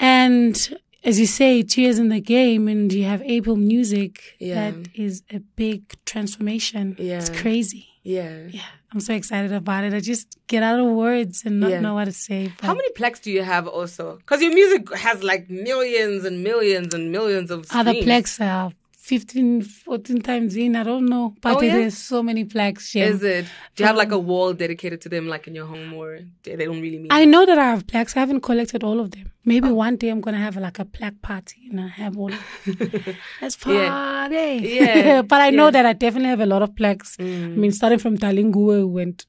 And 0.00 0.56
as 1.04 1.20
you 1.20 1.26
say, 1.26 1.62
two 1.62 1.82
years 1.82 1.98
in 1.98 2.08
the 2.08 2.20
game 2.20 2.66
and 2.68 2.92
you 2.92 3.04
have 3.04 3.22
Apple 3.22 3.56
Music, 3.56 4.20
Yeah. 4.38 4.54
that 4.72 4.74
is 4.94 5.22
a 5.30 5.40
big 5.56 5.80
transformation. 6.04 6.96
Yeah. 6.98 7.18
It's 7.18 7.30
crazy. 7.30 7.86
Yeah. 8.02 8.46
Yeah. 8.50 8.62
I'm 8.92 9.00
so 9.00 9.14
excited 9.14 9.52
about 9.52 9.84
it. 9.84 9.94
I 9.94 10.00
just 10.00 10.36
get 10.48 10.62
out 10.62 10.80
of 10.80 10.86
words 10.86 11.42
and 11.44 11.60
not 11.60 11.70
Yeah. 11.70 11.80
know 11.80 11.94
what 11.94 12.06
to 12.06 12.12
say. 12.12 12.50
But 12.56 12.66
How 12.66 12.74
many 12.74 12.88
plex 12.94 13.20
do 13.22 13.30
you 13.30 13.42
have 13.42 13.68
also? 13.68 14.16
Because 14.16 14.40
your 14.42 14.52
music 14.54 14.92
has 14.96 15.22
like 15.22 15.48
millions 15.48 16.24
and 16.24 16.42
millions 16.42 16.92
and 16.94 17.12
millions 17.12 17.50
of 17.50 17.66
other 17.70 17.90
streams. 17.90 18.04
plaques 18.06 18.40
are 18.40 18.72
15, 19.10 19.62
14 19.62 20.20
times 20.22 20.54
in. 20.54 20.76
I 20.76 20.84
don't 20.84 21.06
know. 21.06 21.34
But 21.40 21.56
Oh, 21.56 21.60
yeah? 21.60 21.74
there's 21.74 21.98
so 21.98 22.22
many 22.22 22.44
plaques. 22.44 22.94
Yeah. 22.94 23.06
Is 23.06 23.24
it? 23.24 23.44
Do 23.74 23.82
you 23.82 23.86
have 23.88 23.96
like 23.96 24.12
a 24.12 24.18
wall 24.18 24.52
dedicated 24.52 25.00
to 25.00 25.08
them, 25.08 25.26
like 25.26 25.48
in 25.48 25.54
your 25.56 25.66
home, 25.66 25.94
or 25.94 26.20
they 26.44 26.54
don't 26.54 26.80
really 26.80 26.98
mean? 26.98 27.08
I 27.10 27.24
know 27.24 27.44
that 27.44 27.58
I 27.58 27.70
have 27.72 27.88
plaques. 27.88 28.16
I 28.16 28.20
haven't 28.20 28.42
collected 28.42 28.84
all 28.84 29.00
of 29.00 29.10
them. 29.10 29.32
Maybe 29.44 29.68
oh. 29.68 29.74
one 29.74 29.96
day 29.96 30.10
I'm 30.10 30.20
gonna 30.20 30.44
have 30.46 30.56
like 30.56 30.78
a 30.78 30.84
plaque 30.84 31.20
party 31.22 31.58
and 31.68 31.80
I 31.80 31.88
have 31.88 32.16
all. 32.16 32.32
Of 32.32 33.16
Let's 33.42 33.56
party. 33.64 34.46
Yeah. 34.78 35.22
but 35.32 35.40
I 35.40 35.50
know 35.50 35.72
that 35.72 35.84
I 35.84 35.92
definitely 35.92 36.28
have 36.28 36.44
a 36.48 36.50
lot 36.54 36.62
of 36.62 36.76
plaques. 36.76 37.16
I 37.18 37.24
mm. 37.24 37.56
mean, 37.56 37.72
starting 37.72 37.98
from 37.98 38.16
Talingue, 38.16 38.88
went 38.88 39.26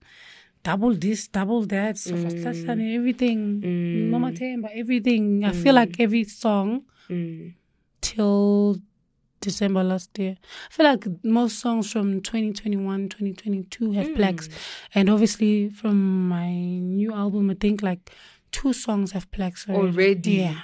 double 0.62 0.94
this, 0.94 1.28
double 1.28 1.66
that, 1.74 1.98
so 1.98 2.14
mm. 2.14 2.70
and 2.70 2.82
everything. 3.00 3.40
Mm. 3.62 4.10
Mama 4.12 4.32
Temba, 4.32 4.70
everything. 4.76 5.44
I 5.44 5.54
feel 5.54 5.74
mm. 5.74 5.82
like 5.82 6.00
every 6.00 6.26
song 6.26 6.84
till 8.02 8.78
December 9.42 9.84
last 9.84 10.18
year. 10.18 10.38
I 10.70 10.74
feel 10.74 10.86
like 10.86 11.06
most 11.24 11.60
songs 11.60 11.92
from 11.92 12.22
2021, 12.22 13.10
2022 13.10 13.92
have 13.92 14.16
plaques. 14.16 14.50
And 14.96 15.10
obviously 15.10 15.70
from 15.70 16.30
my 16.30 16.50
new 16.50 17.14
album, 17.14 17.50
I 17.50 17.56
think 17.56 17.82
like 17.82 18.12
two 18.52 18.74
songs 18.74 19.12
have 19.12 19.30
plaques 19.32 19.68
already. 19.70 19.88
Already? 19.94 20.32
Yeah. 20.32 20.60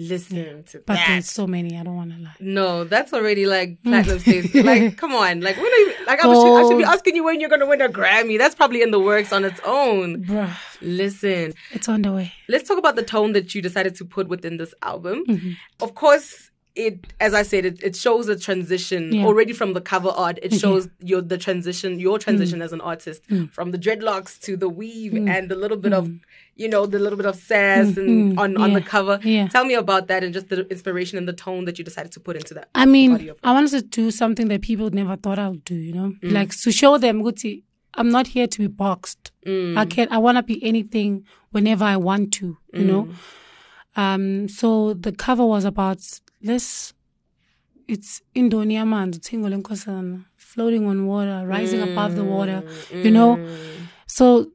Listen 0.00 0.62
to 0.68 0.78
But 0.86 0.94
that. 0.94 1.06
there's 1.08 1.28
so 1.28 1.48
many, 1.48 1.76
I 1.76 1.82
don't 1.82 1.96
want 1.96 2.12
to 2.12 2.18
lie. 2.22 2.34
No, 2.38 2.84
that's 2.84 3.12
already 3.12 3.46
like 3.46 3.82
platinum 3.82 4.20
status. 4.20 4.54
like, 4.64 4.96
come 4.96 5.12
on. 5.12 5.40
Like, 5.40 5.56
when 5.56 5.66
are 5.66 5.76
you, 5.76 5.94
like, 6.06 6.20
I, 6.20 6.22
should, 6.22 6.56
I 6.56 6.68
should 6.68 6.78
be 6.78 6.84
Oh. 6.84 6.92
asking 6.92 7.16
you 7.16 7.24
when 7.24 7.40
you're 7.40 7.48
going 7.48 7.58
to 7.62 7.66
win 7.66 7.80
a 7.80 7.88
Grammy. 7.88 8.38
That's 8.38 8.54
probably 8.54 8.80
in 8.82 8.92
the 8.92 9.00
works 9.00 9.32
on 9.32 9.44
its 9.44 9.60
own. 9.64 10.22
Bruh, 10.24 10.54
Listen, 10.80 11.52
it's 11.72 11.88
on 11.88 12.02
the 12.02 12.12
way. 12.12 12.32
let's 12.48 12.68
talk 12.68 12.78
about 12.78 12.94
the 12.94 13.02
tone 13.02 13.32
that 13.32 13.52
you 13.56 13.60
decided 13.60 13.96
to 13.96 14.04
put 14.04 14.28
within 14.28 14.56
this 14.56 14.72
album. 14.82 15.24
Mm-hmm. 15.26 15.50
Of 15.80 15.96
course, 15.96 16.52
it, 16.78 17.12
as 17.18 17.34
I 17.34 17.42
said, 17.42 17.64
it, 17.64 17.82
it 17.82 17.96
shows 17.96 18.28
a 18.28 18.38
transition 18.38 19.12
Yeah. 19.12 19.26
already 19.26 19.52
from 19.52 19.72
the 19.72 19.80
cover 19.80 20.10
art. 20.10 20.38
It 20.42 20.54
shows 20.54 20.88
your 21.00 21.20
the 21.20 21.36
transition, 21.36 21.98
your 21.98 22.18
transition 22.18 22.60
mm. 22.60 22.64
as 22.64 22.72
an 22.72 22.80
artist 22.80 23.20
mm. 23.28 23.50
from 23.50 23.72
the 23.72 23.78
dreadlocks 23.78 24.38
to 24.42 24.56
the 24.56 24.68
weave 24.68 25.12
mm. 25.12 25.28
and 25.28 25.50
the 25.50 25.56
little 25.56 25.76
bit 25.76 25.92
of, 25.92 26.08
you 26.54 26.68
know, 26.68 26.86
the 26.86 27.00
little 27.00 27.16
bit 27.16 27.26
of 27.26 27.36
sass 27.36 27.96
and 27.96 28.38
on, 28.38 28.56
on 28.56 28.72
the 28.72 28.80
cover. 28.80 29.18
Yeah. 29.22 29.48
Tell 29.48 29.64
me 29.64 29.74
about 29.74 30.06
that 30.06 30.22
and 30.22 30.32
just 30.32 30.48
the 30.48 30.66
inspiration 30.68 31.18
and 31.18 31.26
the 31.26 31.32
tone 31.32 31.64
that 31.64 31.78
you 31.78 31.84
decided 31.84 32.12
to 32.12 32.20
put 32.20 32.36
into 32.36 32.54
that. 32.54 32.68
I 32.74 32.86
mean, 32.86 33.30
I 33.42 33.52
wanted 33.52 33.70
to 33.70 33.82
do 33.82 34.10
something 34.10 34.46
that 34.48 34.62
people 34.62 34.88
never 34.90 35.16
thought 35.16 35.38
I 35.38 35.48
would 35.48 35.64
do, 35.64 35.74
you 35.74 35.92
know? 35.92 36.14
Like 36.22 36.56
to 36.60 36.70
show 36.70 36.96
them, 36.96 37.22
Guti, 37.22 37.64
I'm 37.94 38.10
not 38.10 38.28
here 38.28 38.46
to 38.46 38.58
be 38.58 38.68
boxed. 38.68 39.32
I 39.46 39.84
can't. 39.84 40.12
I 40.12 40.18
want 40.18 40.38
to 40.38 40.42
be 40.42 40.62
anything 40.62 41.24
whenever 41.50 41.84
I 41.84 41.96
want 41.96 42.32
to, 42.34 42.56
you 42.72 42.84
know? 42.84 43.08
Um, 43.96 44.48
so 44.48 44.94
the 44.94 45.10
cover 45.10 45.44
was 45.44 45.64
about 45.64 46.00
let's 46.42 46.94
it's 47.88 48.20
Indonia 48.36 48.86
man, 48.86 49.12
floating 50.36 50.86
on 50.86 51.06
water, 51.06 51.46
rising 51.46 51.80
mm, 51.80 51.92
above 51.92 52.16
the 52.16 52.24
water, 52.24 52.62
you 52.90 53.10
mm. 53.10 53.12
know? 53.12 53.58
So 54.06 54.52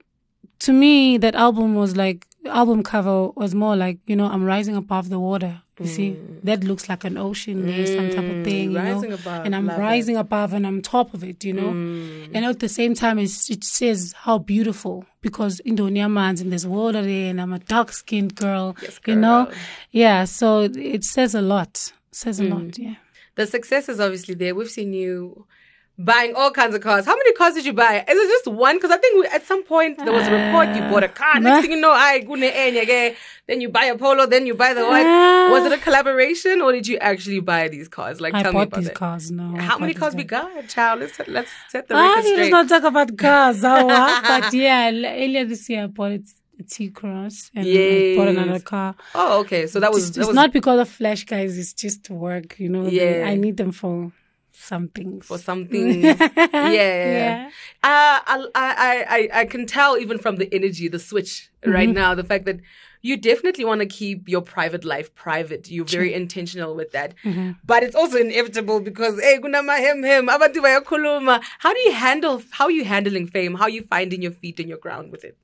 to 0.59 0.71
me, 0.71 1.17
that 1.17 1.35
album 1.35 1.75
was 1.75 1.97
like 1.97 2.27
album 2.45 2.83
cover 2.83 3.29
was 3.29 3.55
more 3.55 3.75
like 3.75 3.99
you 4.05 4.15
know 4.15 4.27
I'm 4.27 4.43
rising 4.43 4.75
above 4.75 5.09
the 5.09 5.19
water. 5.19 5.62
You 5.79 5.87
see, 5.87 6.11
mm. 6.11 6.41
that 6.43 6.63
looks 6.63 6.87
like 6.87 7.03
an 7.03 7.17
ocean 7.17 7.65
there, 7.65 7.87
some 7.87 8.09
type 8.11 8.19
of 8.19 8.37
mm, 8.37 8.43
thing, 8.43 8.71
you 8.73 8.77
Rising 8.77 9.09
know. 9.09 9.15
above, 9.15 9.45
and 9.45 9.55
I'm 9.55 9.65
love 9.65 9.79
it. 9.79 9.81
rising 9.81 10.17
above 10.17 10.53
and 10.53 10.67
I'm 10.67 10.81
top 10.83 11.15
of 11.15 11.23
it, 11.23 11.43
you 11.43 11.51
know. 11.51 11.71
Mm. 11.71 12.29
And 12.31 12.45
at 12.45 12.59
the 12.59 12.69
same 12.69 12.93
time, 12.93 13.17
it's, 13.17 13.49
it 13.49 13.63
says 13.63 14.13
how 14.15 14.37
beautiful 14.37 15.05
because 15.21 15.59
Indonesia 15.61 16.07
man's 16.07 16.41
in 16.41 16.51
this 16.51 16.65
water 16.65 17.01
there, 17.01 17.31
and 17.31 17.41
I'm 17.41 17.53
a 17.53 17.59
dark 17.59 17.91
skinned 17.91 18.35
girl, 18.35 18.75
you 19.07 19.15
know. 19.15 19.51
Yeah, 19.89 20.25
so 20.25 20.61
it 20.61 21.03
says 21.03 21.33
a 21.33 21.41
lot. 21.41 21.91
Says 22.11 22.39
a 22.39 22.43
lot, 22.43 22.77
yeah. 22.77 22.95
The 23.35 23.47
success 23.47 23.89
is 23.89 23.99
obviously 23.99 24.35
there. 24.35 24.53
We've 24.53 24.69
seen 24.69 24.93
you 24.93 25.47
buying 25.97 26.33
all 26.35 26.49
kinds 26.51 26.73
of 26.75 26.81
cars. 26.81 27.05
How 27.05 27.15
many 27.15 27.33
cars 27.33 27.53
did 27.53 27.65
you 27.65 27.73
buy? 27.73 28.03
Is 28.07 28.17
it 28.17 28.27
just 28.29 28.47
one? 28.47 28.77
Because 28.77 28.91
I 28.91 28.97
think 28.97 29.19
we, 29.19 29.27
at 29.27 29.45
some 29.45 29.63
point 29.63 29.97
there 29.99 30.11
was 30.11 30.27
a 30.27 30.31
report 30.31 30.69
you 30.75 30.81
bought 30.89 31.03
a 31.03 31.07
car. 31.09 31.39
Next 31.39 31.61
thing 31.61 31.71
you 31.75 31.81
know, 31.81 31.91
I 31.91 32.19
gune 32.21 32.49
enye, 32.51 33.15
then 33.47 33.61
you 33.61 33.69
buy 33.69 33.85
a 33.85 33.97
polo, 33.97 34.25
then 34.25 34.45
you 34.47 34.55
buy 34.55 34.73
the. 34.73 34.81
Ah. 34.83 35.49
Was 35.51 35.65
it 35.65 35.71
a 35.71 35.77
collaboration 35.81 36.61
or 36.61 36.71
did 36.71 36.87
you 36.87 36.97
actually 36.97 37.39
buy 37.41 37.67
these 37.67 37.87
cars? 37.87 38.19
Like, 38.19 38.33
I 38.33 38.41
tell 38.43 38.53
me 38.53 38.57
bought 38.59 38.67
about 38.69 38.77
these 38.79 38.87
that. 38.87 38.95
cars 38.95 39.29
now. 39.31 39.53
I 39.55 39.61
How 39.61 39.77
many 39.77 39.93
cars 39.93 40.15
we 40.15 40.23
got, 40.23 40.67
child? 40.67 41.01
Let's 41.01 41.19
let's 41.27 41.51
set 41.69 41.87
the 41.87 41.95
Ah, 41.95 42.01
record 42.01 42.15
let's 42.15 42.27
straight. 42.29 42.51
not 42.51 42.69
talk 42.69 42.83
about 42.83 43.17
cars, 43.25 43.61
but 43.61 44.53
yeah, 44.53 44.89
earlier 44.89 45.45
this 45.45 45.69
year 45.69 45.83
I 45.83 45.87
bought 45.87 46.11
it. 46.11 46.27
A 46.59 46.61
T 46.61 46.89
Cross 46.89 47.49
and 47.55 47.65
I 47.67 48.15
bought 48.15 48.27
another 48.27 48.59
car. 48.59 48.93
oh, 49.15 49.39
okay. 49.39 49.65
So 49.65 49.79
that 49.79 49.91
was 49.91 50.03
It's, 50.09 50.15
that 50.15 50.21
it's 50.21 50.27
was 50.27 50.35
not 50.35 50.53
because 50.53 50.79
of 50.79 50.87
flash 50.87 51.23
guys. 51.25 51.57
It's 51.57 51.73
just 51.73 52.07
work. 52.11 52.59
You 52.59 52.69
know, 52.69 52.85
Yeah. 52.85 53.25
I 53.27 53.33
need 53.33 53.57
them 53.57 53.71
for 53.71 54.11
some 54.53 54.87
things. 54.89 55.25
for 55.25 55.37
something. 55.37 56.01
yeah. 56.03 56.23
Yeah. 56.53 57.49
Uh, 57.83 58.19
I, 58.25 58.47
I, 58.55 59.05
I, 59.09 59.39
I 59.41 59.45
can 59.45 59.65
tell 59.65 59.97
even 59.97 60.17
from 60.19 60.37
the 60.37 60.47
energy, 60.53 60.87
the 60.87 60.99
switch 60.99 61.49
right 61.65 61.87
Mm-hmm. 61.89 61.95
now, 61.95 62.15
the 62.15 62.23
fact 62.23 62.45
that 62.45 62.59
you 63.01 63.17
definitely 63.17 63.65
want 63.65 63.81
to 63.81 63.85
keep 63.85 64.29
your 64.29 64.41
private 64.41 64.85
life 64.85 65.13
private. 65.13 65.69
You're 65.69 65.83
very 65.85 66.13
intentional 66.13 66.73
with 66.75 66.91
that. 66.93 67.15
Mm-hmm. 67.25 67.51
But 67.65 67.83
it's 67.83 67.95
also 67.95 68.17
inevitable 68.17 68.79
because, 68.79 69.19
hey, 69.19 69.39
kunama 69.39 69.77
hem 69.77 70.03
hem, 70.03 70.27
abantu 70.27 70.61
bayakhuluma. 70.63 71.43
How 71.59 71.73
do 71.73 71.79
you 71.81 71.91
handle, 71.91 72.41
how 72.51 72.65
are 72.65 72.71
you 72.71 72.85
handling 72.85 73.27
fame? 73.27 73.55
How 73.55 73.63
are 73.63 73.69
you 73.69 73.83
finding 73.83 74.21
your 74.21 74.31
feet 74.31 74.59
and 74.59 74.69
your 74.69 74.77
ground 74.77 75.11
with 75.11 75.23
it? 75.25 75.37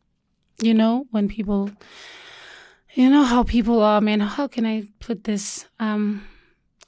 you 0.62 0.74
know, 0.74 1.06
when 1.12 1.30
people, 1.30 1.72
you 2.94 3.10
know 3.10 3.24
how 3.24 3.44
people 3.44 3.82
are, 3.82 4.02
man. 4.02 4.20
How 4.20 4.46
can 4.48 4.66
I 4.66 4.84
put 5.00 5.24
this? 5.24 5.66
Um, 5.80 6.28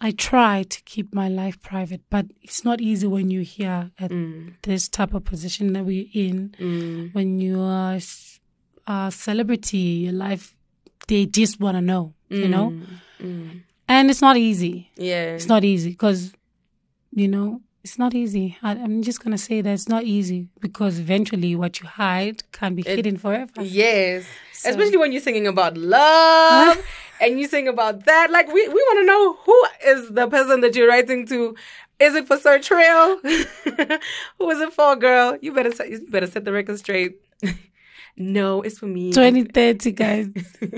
I 0.03 0.09
try 0.09 0.63
to 0.63 0.81
keep 0.81 1.13
my 1.13 1.29
life 1.29 1.61
private, 1.61 2.01
but 2.09 2.25
it's 2.41 2.65
not 2.65 2.81
easy 2.81 3.05
when 3.05 3.29
you're 3.29 3.43
here 3.43 3.91
at 3.99 4.09
mm. 4.09 4.55
this 4.63 4.89
type 4.89 5.13
of 5.13 5.23
position 5.25 5.73
that 5.73 5.85
we're 5.85 6.07
in. 6.11 6.55
Mm. 6.59 7.13
When 7.13 7.37
you 7.37 7.61
are 7.61 7.99
a 8.87 9.11
celebrity, 9.11 9.77
your 9.77 10.13
life, 10.13 10.55
they 11.07 11.27
just 11.27 11.59
want 11.59 11.77
to 11.77 11.81
know, 11.81 12.15
you 12.29 12.47
know? 12.47 12.73
Mm. 13.19 13.61
And 13.87 14.09
it's 14.09 14.21
not 14.21 14.37
easy. 14.37 14.89
Yeah. 14.95 15.35
It's 15.35 15.47
not 15.47 15.63
easy 15.63 15.91
because, 15.91 16.33
you 17.11 17.27
know, 17.27 17.61
it's 17.83 17.99
not 17.99 18.15
easy. 18.15 18.57
I, 18.63 18.71
I'm 18.71 19.03
just 19.03 19.23
going 19.23 19.31
to 19.31 19.37
say 19.37 19.61
that 19.61 19.71
it's 19.71 19.89
not 19.89 20.03
easy 20.03 20.49
because 20.59 20.97
eventually 20.97 21.55
what 21.55 21.79
you 21.79 21.87
hide 21.87 22.43
can 22.51 22.73
be 22.73 22.83
hidden 22.83 23.17
forever. 23.17 23.61
Yes. 23.61 24.25
Especially 24.65 24.97
when 24.97 25.11
you're 25.11 25.21
singing 25.21 25.47
about 25.47 25.77
love 25.77 26.77
and 27.21 27.39
you 27.39 27.47
sing 27.47 27.67
about 27.67 28.05
that. 28.05 28.31
Like, 28.31 28.47
we, 28.47 28.67
we 28.67 28.73
want 28.73 28.99
to 28.99 29.05
know 29.05 29.33
who 29.45 29.65
is 29.85 30.09
the 30.09 30.27
person 30.27 30.61
that 30.61 30.75
you're 30.75 30.87
writing 30.89 31.25
to. 31.27 31.55
Is 31.99 32.15
it 32.15 32.27
for 32.27 32.37
Sir 32.37 32.59
Trill? 32.59 33.19
who 34.39 34.49
is 34.49 34.59
it 34.59 34.73
for, 34.73 34.95
girl? 34.95 35.37
You 35.41 35.53
better, 35.53 35.71
set- 35.71 35.89
you 35.89 36.05
better 36.09 36.27
set 36.27 36.45
the 36.45 36.51
record 36.51 36.79
straight. 36.79 37.21
no, 38.17 38.63
it's 38.63 38.79
for 38.79 38.87
me. 38.87 39.11
2030, 39.11 39.91
guys. 40.03 40.27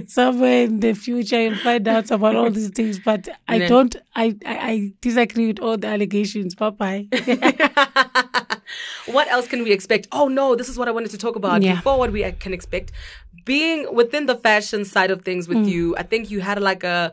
Somewhere 0.07 0.65
in 0.65 0.81
the 0.81 0.93
future, 0.93 1.41
you'll 1.41 1.55
find 1.55 1.87
out 1.87 2.11
about 2.11 2.35
all 2.35 2.51
these 2.51 2.69
things. 2.69 2.99
But 2.99 3.29
I 3.47 3.59
don't, 3.59 3.95
I, 4.15 4.35
I, 4.45 4.57
I 4.57 4.93
disagree 4.99 5.47
with 5.47 5.59
all 5.59 5.77
the 5.77 5.87
allegations. 5.87 6.55
Bye 6.55 6.69
bye. 6.71 8.29
What 9.07 9.27
else 9.29 9.47
can 9.47 9.63
we 9.63 9.71
expect? 9.71 10.07
Oh 10.11 10.27
no, 10.27 10.55
this 10.55 10.69
is 10.69 10.77
what 10.77 10.87
I 10.87 10.91
wanted 10.91 11.11
to 11.11 11.17
talk 11.17 11.35
about. 11.35 11.61
Yeah. 11.61 11.75
Before 11.75 11.97
what 11.97 12.11
we 12.11 12.29
can 12.39 12.53
expect, 12.53 12.91
being 13.45 13.93
within 13.93 14.25
the 14.25 14.35
fashion 14.35 14.85
side 14.85 15.11
of 15.11 15.23
things 15.23 15.47
Mm. 15.47 15.55
with 15.55 15.67
you, 15.67 15.95
I 15.97 16.03
think 16.03 16.31
you 16.31 16.41
had 16.41 16.61
like 16.61 16.83
a 16.83 17.11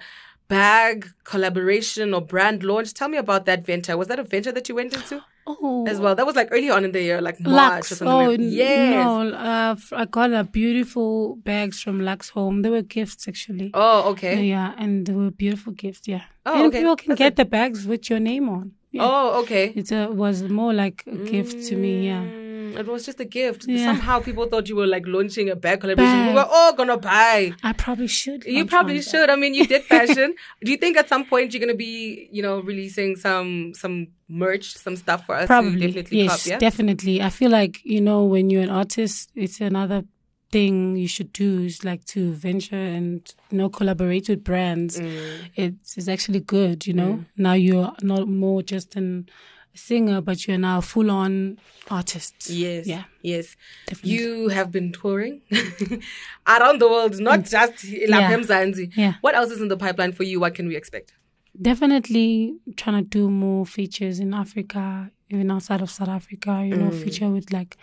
bag 0.49 1.09
collaboration 1.25 2.13
or 2.13 2.21
brand 2.21 2.63
launch. 2.63 2.93
Tell 2.93 3.09
me 3.09 3.17
about 3.17 3.47
that 3.47 3.65
venture. 3.65 3.97
Was 3.97 4.09
that 4.09 4.19
a 4.19 4.25
venture 4.25 4.53
that 4.53 4.69
you 4.69 4.75
went 4.75 4.93
into 4.95 5.23
oh, 5.47 5.87
as 5.87 6.01
well? 6.01 6.15
That 6.15 6.27
was 6.27 6.37
like 6.37 6.49
early 6.51 6.71
on 6.71 6.85
in 6.85 6.93
the 6.93 7.03
year, 7.03 7.21
like 7.21 7.39
March 7.41 7.49
or 7.51 7.55
Lux. 7.55 7.89
something. 7.89 8.09
Oh, 8.09 8.31
like 8.31 8.41
yes. 8.43 8.95
no. 9.05 9.31
Uh, 9.33 9.77
I 9.93 10.05
got 10.07 10.33
a 10.33 10.45
beautiful 10.45 11.37
bags 11.37 11.81
from 11.81 12.01
Lux 12.01 12.31
Home. 12.31 12.63
They 12.63 12.71
were 12.71 12.83
gifts, 12.83 13.29
actually. 13.29 13.71
Oh, 13.75 14.11
okay. 14.11 14.43
Yeah, 14.45 14.75
and 14.77 15.07
they 15.07 15.13
were 15.13 15.31
beautiful 15.31 15.73
gifts. 15.73 16.09
Yeah. 16.09 16.23
Oh, 16.45 16.55
and 16.55 16.67
okay. 16.67 16.79
people 16.79 16.97
can 16.97 17.09
That's 17.11 17.19
get 17.19 17.37
the 17.37 17.45
bags 17.45 17.87
with 17.87 18.11
your 18.11 18.19
name 18.19 18.49
on. 18.49 18.73
Yeah. 18.93 19.03
Oh, 19.05 19.41
okay. 19.43 19.67
It 19.77 19.93
uh, 19.93 20.09
was 20.11 20.43
more 20.43 20.73
like 20.75 21.05
a 21.07 21.17
gift 21.17 21.69
to 21.69 21.77
me. 21.77 22.07
Yeah. 22.07 22.23
Mm, 22.25 22.79
It 22.79 22.87
was 22.87 23.05
just 23.07 23.21
a 23.21 23.25
gift. 23.25 23.67
Yeah. 23.69 23.85
Somehow 23.85 24.21
people 24.21 24.47
thought 24.47 24.69
you 24.69 24.77
were 24.77 24.87
like 24.87 25.05
launching 25.07 25.49
a 25.51 25.57
bag 25.57 25.81
collaboration. 25.81 26.27
We 26.29 26.35
were 26.35 26.47
all 26.59 26.73
gonna 26.73 26.97
buy. 26.99 27.53
I 27.63 27.73
probably 27.73 28.07
should. 28.09 28.45
You 28.45 28.65
probably 28.67 29.01
should. 29.03 29.29
I 29.31 29.37
mean, 29.37 29.55
you 29.55 29.67
did 29.67 29.83
fashion. 29.95 30.35
Do 30.65 30.71
you 30.73 30.77
think 30.77 30.97
at 30.97 31.09
some 31.09 31.25
point 31.25 31.53
you're 31.53 31.61
gonna 31.61 31.75
be, 31.75 32.29
you 32.33 32.43
know, 32.43 32.61
releasing 32.61 33.17
some 33.17 33.75
some 33.75 34.09
merch, 34.29 34.75
some 34.77 34.97
stuff 34.97 35.25
for 35.27 35.35
us 35.35 35.47
Probably. 35.47 35.87
definitely 35.87 36.19
yes, 36.23 36.43
cop? 36.45 36.51
Yeah. 36.51 36.59
definitely. 36.59 37.23
I 37.23 37.31
feel 37.31 37.51
like, 37.51 37.81
you 37.85 38.01
know, 38.01 38.25
when 38.25 38.51
you're 38.51 38.63
an 38.63 38.71
artist, 38.71 39.31
it's 39.35 39.61
another 39.61 40.05
thing 40.51 40.97
you 40.97 41.07
should 41.09 41.33
do 41.33 41.61
is 41.63 41.85
like 41.85 42.05
to 42.07 42.33
venture 42.33 42.75
and, 42.77 43.33
you 43.51 43.59
know, 43.59 43.69
collaborate 43.69 44.29
with 44.29 44.43
brands. 44.43 44.99
Mm. 44.99 45.39
It's, 45.55 45.97
it's 45.97 46.09
actually 46.09 46.41
good, 46.41 46.87
you 46.87 46.93
know. 46.95 47.25
Now 47.37 47.53
you're 47.53 47.93
not 48.03 48.27
more 48.29 48.63
just 48.63 48.97
an, 48.97 49.29
a 49.75 49.79
singer, 49.79 50.21
but 50.21 50.47
you're 50.49 50.59
now 50.59 50.79
a 50.79 50.83
full 50.83 51.11
on 51.11 51.59
artist. 51.91 52.51
Yes. 52.51 52.87
Yeah. 52.87 53.05
Yes. 53.23 53.57
Definitely. 53.87 54.11
You 54.13 54.49
have 54.49 54.73
been 54.73 54.91
touring 54.93 55.43
around 56.47 56.81
the 56.81 56.89
world, 56.89 57.19
not 57.21 57.45
just 57.45 57.85
in 57.85 58.11
Mm. 58.11 58.21
Yeah. 58.21 58.37
Zanzi. 58.39 58.93
Yeah. 58.97 59.15
What 59.21 59.35
else 59.35 59.51
is 59.51 59.61
in 59.61 59.69
the 59.69 59.77
pipeline 59.77 60.13
for 60.13 60.25
you? 60.25 60.41
What 60.41 60.55
can 60.55 60.67
we 60.67 60.75
expect? 60.77 61.13
Definitely 61.61 62.57
trying 62.77 63.03
to 63.05 63.09
do 63.09 63.31
more 63.31 63.67
features 63.67 64.19
in 64.19 64.33
Africa, 64.35 65.11
even 65.29 65.51
outside 65.51 65.81
of 65.83 65.91
South 65.91 66.09
Africa, 66.09 66.65
you 66.65 66.77
know, 66.77 66.91
feature 66.91 67.29
with 67.29 67.53
like 67.53 67.77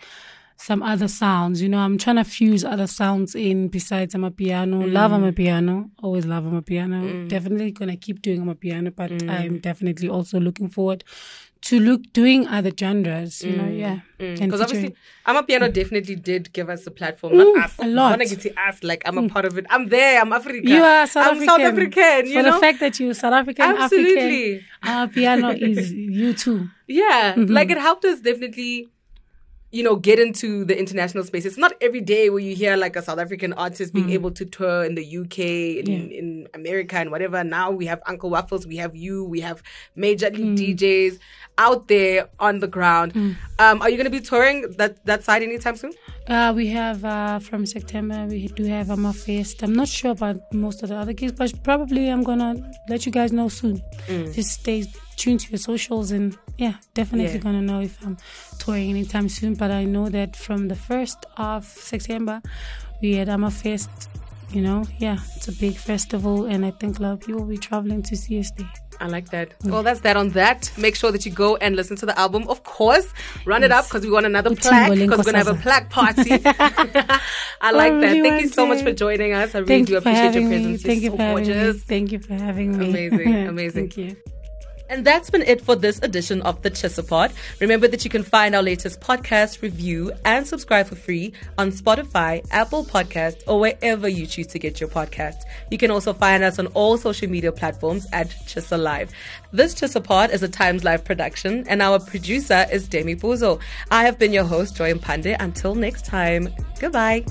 some 0.60 0.82
other 0.82 1.08
sounds. 1.08 1.62
You 1.62 1.68
know, 1.68 1.78
I'm 1.78 1.98
trying 1.98 2.16
to 2.16 2.24
fuse 2.24 2.64
other 2.64 2.86
sounds 2.88 3.34
in 3.34 3.68
besides 3.68 4.14
amapiano. 4.14 4.92
Love 4.92 5.12
I'm 5.12 5.24
a 5.24 5.32
mm. 5.32 5.36
piano. 5.36 5.90
Always 6.02 6.26
love 6.26 6.44
amapiano. 6.44 7.00
Mm. 7.02 7.28
Definitely 7.28 7.70
gonna 7.70 7.96
keep 7.96 8.22
doing 8.22 8.44
amapiano, 8.44 8.94
but 8.94 9.10
mm. 9.10 9.30
I'm 9.30 9.58
definitely 9.60 10.08
also 10.08 10.40
looking 10.40 10.68
forward 10.68 11.04
to 11.60 11.78
look 11.80 12.02
doing 12.12 12.46
other 12.46 12.70
genres. 12.76 13.42
You 13.42 13.56
know, 13.56 13.68
yeah. 13.68 14.00
And 14.20 14.38
Because 14.38 14.60
obviously, 14.60 14.94
amapiano 15.26 15.72
definitely 15.72 16.16
did 16.16 16.52
give 16.52 16.68
us 16.68 16.86
a 16.86 16.90
platform. 16.90 17.36
Not 17.36 17.46
Mm, 17.56 17.64
us. 17.64 17.74
a 17.80 17.86
lot. 17.86 18.10
Wanna 18.10 18.26
get 18.26 18.40
to 18.42 18.52
us. 18.68 18.82
Like, 18.84 19.02
I'm 19.06 19.18
a 19.18 19.28
part 19.28 19.44
of 19.44 19.58
it. 19.58 19.66
I'm 19.70 19.88
there. 19.88 20.20
I'm 20.20 20.32
African. 20.32 20.66
you 20.68 20.82
are 20.82 21.06
South 21.06 21.24
I'm 21.26 21.36
African. 21.36 21.48
South 21.48 21.60
African. 21.60 22.26
You 22.26 22.34
For 22.34 22.42
know? 22.42 22.52
the 22.54 22.60
fact 22.60 22.80
that 22.80 22.98
you're 23.00 23.14
South 23.14 23.32
African, 23.32 23.64
Absolutely. 23.76 24.54
African, 24.56 24.64
our 24.84 25.08
piano 25.08 25.50
is 25.50 25.92
you 25.92 26.32
too. 26.34 26.68
Yeah, 26.88 27.34
Mm-hmm. 27.34 27.52
like 27.52 27.70
it 27.70 27.78
helped 27.78 28.04
us 28.04 28.20
definitely, 28.20 28.88
you 29.70 29.82
know, 29.82 29.96
get 29.96 30.18
into 30.18 30.64
the 30.64 30.78
international 30.78 31.22
space. 31.24 31.44
It's 31.44 31.58
not 31.58 31.72
every 31.82 32.00
day 32.00 32.30
where 32.30 32.38
you 32.40 32.56
hear 32.56 32.74
like 32.76 32.96
a 32.96 33.02
South 33.02 33.18
African 33.18 33.52
artist 33.52 33.92
being 33.92 34.08
able 34.10 34.30
to 34.30 34.44
tour 34.46 34.82
in 34.84 34.94
the 34.94 35.04
UK, 35.04 35.38
in, 35.80 35.84
Mm. 35.86 36.10
Yeah. 36.10 36.18
in 36.18 36.48
America, 36.54 36.96
and 36.96 37.10
whatever. 37.10 37.44
Now 37.44 37.70
we 37.70 37.84
have 37.86 38.00
Uncle 38.06 38.30
Waffles, 38.30 38.66
we 38.66 38.76
have 38.76 38.96
you, 38.96 39.24
we 39.24 39.40
have 39.40 39.62
major 39.94 40.30
league 40.30 40.56
Mm. 40.56 40.76
DJs 40.76 41.18
out 41.58 41.88
there 41.88 42.28
on 42.40 42.60
the 42.60 42.66
ground. 42.68 43.12
Um, 43.58 43.82
are 43.82 43.90
you 43.90 43.96
going 43.96 44.10
to 44.12 44.16
be 44.20 44.20
touring 44.20 44.58
that 44.78 45.04
that 45.04 45.22
side 45.24 45.42
anytime 45.42 45.76
soon? 45.76 45.92
Uh, 46.28 46.52
we 46.56 46.68
have 46.68 47.04
uh, 47.04 47.38
from 47.38 47.66
September 47.66 48.26
we 48.26 48.48
do 48.48 48.64
have 48.64 48.90
Amma 48.90 49.12
Fest. 49.12 49.62
I'm 49.62 49.74
not 49.74 49.88
sure 49.88 50.12
about 50.12 50.36
most 50.52 50.82
of 50.82 50.88
the 50.88 50.96
other 50.96 51.12
gigs, 51.12 51.32
but 51.32 51.52
probably 51.62 52.08
I'm 52.08 52.22
gonna 52.22 52.52
let 52.88 53.04
you 53.06 53.12
guys 53.12 53.32
know 53.32 53.48
soon. 53.48 53.82
Mm. 54.06 54.34
Just 54.34 54.50
stay 54.62 54.86
tuned 55.16 55.40
to 55.40 55.50
your 55.50 55.58
socials, 55.58 56.10
and 56.10 56.36
yeah, 56.58 56.74
definitely 56.94 57.32
Yeah. 57.32 57.38
gonna 57.38 57.62
know 57.62 57.80
if 57.80 57.96
I'm 58.04 58.16
touring 58.58 58.90
anytime 58.90 59.28
soon. 59.28 59.54
But 59.54 59.70
I 59.70 59.84
know 59.84 60.08
that 60.10 60.36
from 60.36 60.68
the 60.68 60.76
first 60.76 61.18
of 61.36 61.64
September, 61.64 62.42
we 63.00 63.14
had 63.16 63.28
Amma 63.28 63.50
Fest. 63.50 63.90
You 64.50 64.62
know, 64.62 64.84
yeah, 64.98 65.18
it's 65.36 65.46
a 65.48 65.52
big 65.52 65.76
festival, 65.76 66.46
and 66.46 66.64
I 66.64 66.70
think 66.70 66.98
a 66.98 67.02
lot 67.02 67.12
of 67.12 67.20
people 67.20 67.40
will 67.42 67.48
be 67.48 67.58
traveling 67.58 68.02
to 68.04 68.16
see 68.16 68.38
us 68.40 68.50
there. 68.56 68.70
I 68.98 69.06
like 69.06 69.28
that. 69.28 69.48
Mm. 69.60 69.70
Well, 69.72 69.82
that's 69.82 70.00
that 70.00 70.16
on 70.16 70.30
that. 70.30 70.72
Make 70.78 70.96
sure 70.96 71.12
that 71.12 71.26
you 71.26 71.30
go 71.32 71.56
and 71.56 71.76
listen 71.76 71.96
to 71.98 72.06
the 72.06 72.18
album. 72.18 72.48
Of 72.48 72.62
course, 72.64 73.06
run 73.44 73.62
it 73.62 73.70
up 73.70 73.84
because 73.84 74.04
we 74.06 74.10
want 74.10 74.24
another 74.24 74.56
plaque 74.56 74.90
because 74.92 75.18
we're 75.18 75.30
going 75.32 75.34
to 75.44 75.44
have 75.44 75.48
a 75.58 75.62
plaque 75.62 75.90
party. 75.90 76.30
I 77.60 77.70
like 77.72 77.92
that. 77.92 78.00
really 78.00 78.22
Thank 78.22 78.42
you 78.42 78.48
so 78.48 78.66
much 78.66 78.82
for 78.82 78.92
joining 78.92 79.34
us. 79.34 79.54
I 79.54 79.58
really 79.58 79.68
Thank 79.68 79.88
do 79.88 79.98
appreciate 79.98 80.22
your 80.22 80.42
having 80.42 80.48
me. 80.48 80.56
presence. 80.56 80.82
Thank 80.82 81.02
You're 81.02 81.04
you 81.04 81.10
so 81.10 81.16
for 81.18 81.22
having 81.22 81.44
gorgeous. 81.44 81.74
me. 81.76 81.80
Thank 81.86 82.12
you 82.12 82.18
for 82.20 82.34
having 82.34 82.78
me. 82.78 82.88
Amazing, 82.88 83.34
amazing. 83.54 83.90
Thank 83.90 83.96
you. 83.98 84.16
And 84.88 85.04
that's 85.04 85.30
been 85.30 85.42
it 85.42 85.60
for 85.60 85.76
this 85.76 85.98
edition 86.02 86.42
of 86.42 86.62
the 86.62 86.70
Tshisapod. 86.70 87.32
Remember 87.60 87.88
that 87.88 88.04
you 88.04 88.10
can 88.10 88.22
find 88.22 88.54
our 88.54 88.62
latest 88.62 89.00
podcast, 89.00 89.60
review, 89.62 90.12
and 90.24 90.46
subscribe 90.46 90.86
for 90.86 90.94
free 90.94 91.32
on 91.58 91.70
Spotify, 91.70 92.46
Apple 92.50 92.84
Podcasts, 92.84 93.42
or 93.46 93.60
wherever 93.60 94.08
you 94.08 94.26
choose 94.26 94.46
to 94.48 94.58
get 94.58 94.80
your 94.80 94.88
podcasts. 94.88 95.42
You 95.70 95.78
can 95.78 95.90
also 95.90 96.12
find 96.12 96.42
us 96.42 96.58
on 96.58 96.68
all 96.68 96.96
social 96.96 97.28
media 97.28 97.52
platforms 97.52 98.06
at 98.12 98.28
TshisaLIVE. 98.28 99.10
This 99.52 99.74
Tshisapod 99.74 100.32
is 100.32 100.42
a 100.42 100.48
Times 100.48 100.84
Live 100.84 101.04
production, 101.04 101.66
and 101.68 101.82
our 101.82 101.98
producer 101.98 102.66
is 102.72 102.88
Demi 102.88 103.16
Buzo. 103.16 103.60
I 103.90 104.04
have 104.04 104.18
been 104.18 104.32
your 104.32 104.44
host, 104.44 104.76
Joy 104.76 104.92
Mpande. 104.94 105.36
Until 105.38 105.74
next 105.74 106.06
time, 106.06 106.48
goodbye. 106.80 107.24